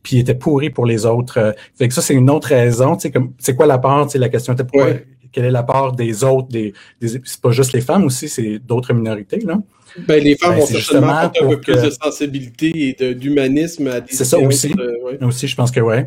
[0.03, 1.55] puis il était pourri pour les autres.
[1.75, 4.11] Fait que ça, c'est une autre raison, tu sais, comme, c'est quoi la part, tu
[4.13, 4.91] sais, la question était pourquoi,
[5.31, 8.59] quelle est la part des autres, des, des c'est pas juste les femmes aussi, c'est
[8.59, 9.59] d'autres minorités, là.
[9.99, 14.13] Ben, les femmes ben, vont certainement un peu plus de sensibilité et d'humanisme à des
[14.13, 14.73] C'est ça aussi.
[15.21, 15.97] Aussi, je pense que oui.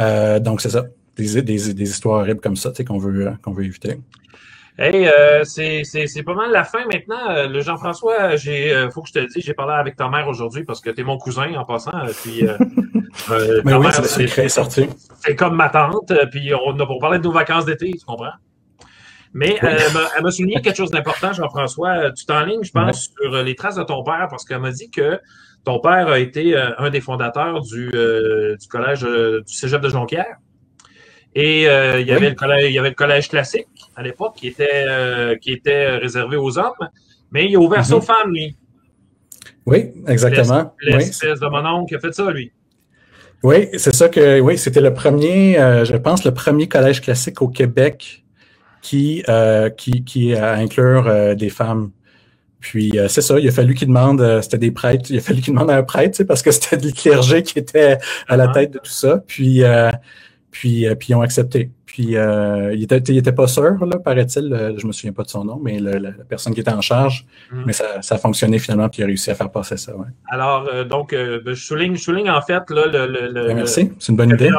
[0.00, 0.84] Euh, donc, c'est ça.
[1.16, 3.98] Des, des, des, histoires horribles comme ça qu'on veut, qu'on veut éviter.
[4.76, 7.30] Hey, euh, c'est pas mal la fin maintenant.
[7.30, 10.08] Euh, le Jean-François, j'ai euh, faut que je te le dise, j'ai parlé avec ta
[10.08, 11.92] mère aujourd'hui parce que tu es mon cousin en passant.
[12.22, 12.58] Puis, euh,
[13.64, 14.88] Mais oui, c'est sorti.
[15.24, 16.12] C'est comme ma tante.
[16.32, 18.32] Puis on a pour parler de nos vacances d'été, tu comprends?
[19.34, 19.78] Mais euh,
[20.16, 22.12] elle m'a souligné quelque chose d'important, Jean-François.
[22.12, 24.90] Tu t'enlignes, je pense, sur euh, les traces de ton père, parce qu'elle m'a dit
[24.90, 25.18] que
[25.64, 30.36] ton père a été euh, un des fondateurs du, du collège du Cégep de Jonquière.
[31.34, 33.66] Et il, y avait le collège, il y avait le collège classique
[33.96, 34.86] à l'époque qui était,
[35.40, 36.88] qui était réservé aux hommes,
[37.32, 38.04] mais il a ouvert ça aux mm-hmm.
[38.04, 38.56] femmes, lui.
[39.66, 40.76] Oui, exactement.
[40.80, 42.52] L'espèce de mon oncle qui a fait ça, lui.
[43.42, 47.48] Oui, c'est ça que oui, c'était le premier, je pense, le premier collège classique au
[47.48, 48.23] Québec
[48.84, 51.90] qui, euh, qui, qui à inclure euh, des femmes.
[52.60, 55.40] Puis euh, c'est ça, il a fallu qu'il demande, c'était des prêtres, il a fallu
[55.40, 57.98] qu'il demande à un prêtre, parce que c'était le clergé qui était
[58.28, 59.24] à la tête de tout ça.
[59.26, 59.62] Puis,
[60.54, 61.70] puis, puis ils ont accepté.
[61.84, 64.52] Puis euh, il, était, il était pas sûr, là, paraît-il.
[64.52, 67.26] Euh, je me souviens pas de son nom, mais la personne qui était en charge.
[67.50, 67.62] Mm.
[67.66, 69.96] Mais ça, ça, a fonctionné finalement, puis il a réussi à faire passer ça.
[69.96, 70.06] Ouais.
[70.30, 73.06] Alors, euh, donc, ben, je, souligne, je souligne en fait là, le.
[73.06, 74.50] le, ben, merci, c'est une bonne idée.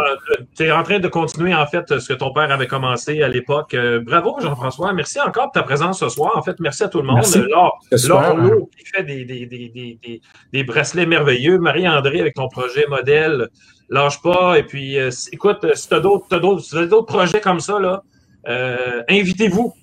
[0.56, 3.30] Tu es en train de continuer en fait ce que ton père avait commencé à
[3.30, 3.76] l'époque.
[4.06, 4.92] bravo, Jean-François.
[4.92, 6.34] Merci encore pour ta présence ce soir.
[6.36, 7.18] En fait, merci à tout le monde.
[7.18, 7.40] Merci.
[7.40, 9.70] Laure, Laure qui fait des, des, des,
[10.02, 11.58] des, des bracelets merveilleux.
[11.58, 13.50] Marie-André avec ton projet modèle
[13.90, 14.58] lâche pas.
[14.58, 17.60] Et puis, euh, écoute, euh, si tu as d'autres d'autres si t'as d'autres projets comme
[17.60, 18.04] ça, là,
[18.48, 19.74] euh, invitez-vous.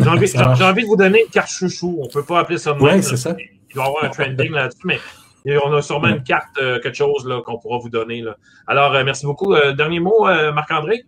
[0.00, 1.98] J'ai envie, de vous donner une carte chouchou.
[2.02, 3.36] On peut pas appeler ça de Ouais, c'est ça.
[3.38, 4.98] Il doit y avoir un trending là-dessus, mais
[5.64, 8.20] on a sûrement une carte, euh, quelque chose là, qu'on pourra vous donner.
[8.22, 8.36] Là.
[8.66, 9.54] Alors, euh, merci beaucoup.
[9.54, 11.04] Euh, dernier mot, euh, Marc-André?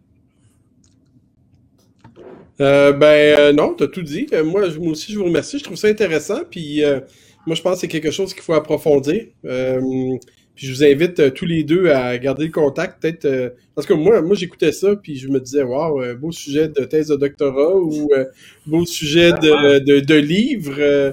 [2.61, 4.27] Euh, ben euh, non, t'as tout dit.
[4.33, 5.59] Euh, moi, je- moi aussi, je vous remercie.
[5.59, 6.41] Je trouve ça intéressant.
[6.51, 7.01] Puis euh,
[7.47, 9.27] moi, je pense que c'est quelque chose qu'il faut approfondir.
[9.45, 9.81] Euh,
[10.59, 13.01] puis je vous invite euh, tous les deux à garder le contact.
[13.01, 16.33] Peut-être euh, parce que moi, moi, j'écoutais ça, puis je me disais, waouh, euh, beau
[16.33, 18.25] sujet de thèse de doctorat ou euh,
[18.67, 20.75] beau sujet de, de, de livre.
[20.81, 21.13] euh,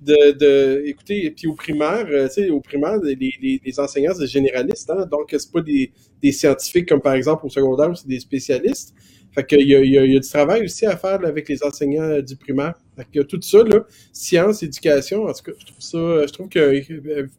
[0.00, 4.26] de, de écoutez, puis au primaire, tu sais, au primaire, les, les, les enseignants, c'est
[4.28, 5.92] généralistes, hein, donc c'est pas des,
[6.22, 8.94] des scientifiques comme par exemple au secondaire c'est des spécialistes.
[9.34, 11.20] Fait qu'il y a, il y, a, il y a du travail aussi à faire
[11.20, 12.74] là, avec les enseignants du primaire.
[12.96, 16.26] Fait qu'il y a tout ça, là, science, éducation, en tout cas, je trouve ça,
[16.26, 16.82] je trouve que,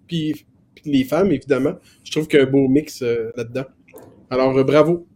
[0.08, 0.46] puis,
[0.76, 3.66] puis les femmes, évidemment, je trouve qu'il y a un beau mix euh, là-dedans.
[4.30, 5.08] Alors, euh, bravo.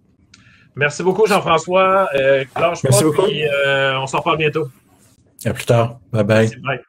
[0.76, 2.08] Merci beaucoup, Jean-François.
[2.16, 3.24] Euh, lâche Merci pas, beaucoup.
[3.24, 4.68] puis euh, on s'en reparle bientôt.
[5.46, 6.00] À plus tard.
[6.12, 6.46] Bye bye.
[6.46, 6.80] Merci, bye.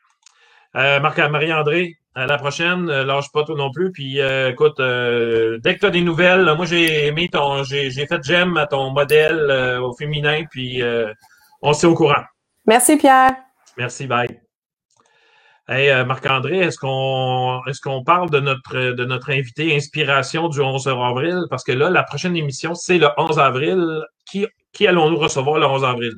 [0.76, 2.88] Euh, Marc-Marie-André, à la prochaine.
[2.88, 3.90] Euh, lâche pas toi non plus.
[3.90, 7.62] Puis euh, écoute, euh, dès que tu as des nouvelles, là, moi j'ai aimé ton.
[7.64, 11.12] J'ai j'ai fait j'aime à ton modèle euh, au féminin, puis euh,
[11.62, 12.22] on s'est au courant.
[12.66, 13.34] Merci, Pierre.
[13.76, 14.39] Merci, bye.
[15.70, 20.88] Euh, Marc-André, est-ce qu'on est-ce qu'on parle de notre de notre invité inspiration du 11
[20.88, 21.44] avril?
[21.48, 24.02] Parce que là, la prochaine émission, c'est le 11 avril.
[24.26, 26.14] Qui, qui allons-nous recevoir le 11 avril?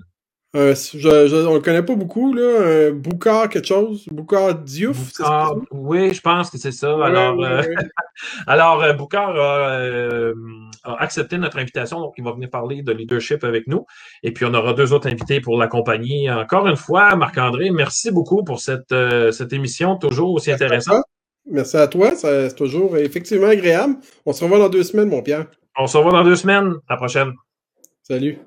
[0.55, 0.99] Euh, je,
[1.29, 2.89] je- on le connaît pas beaucoup, là.
[2.89, 4.05] Un Boucard quelque chose?
[4.11, 5.13] Boucard Diouf.
[5.17, 6.95] Boucard, oui, je pense que c'est ça.
[6.95, 7.75] Ouais, Alors, ouais, euh, ouais.
[8.47, 10.35] alors euh, Boucard a, euh,
[10.85, 13.87] a accepté notre invitation, donc il va venir parler de leadership avec nous.
[14.23, 16.31] Et puis, on aura deux autres invités pour l'accompagner.
[16.31, 21.03] Encore une fois, Marc-André, merci beaucoup pour cette, euh, cette émission toujours aussi intéressante.
[21.51, 23.97] Merci à toi, c'est toujours effectivement agréable.
[24.27, 25.47] On se revoit dans deux semaines, mon Pierre.
[25.79, 26.75] On se revoit dans deux semaines.
[26.89, 27.33] À la prochaine.
[28.03, 28.39] Salut.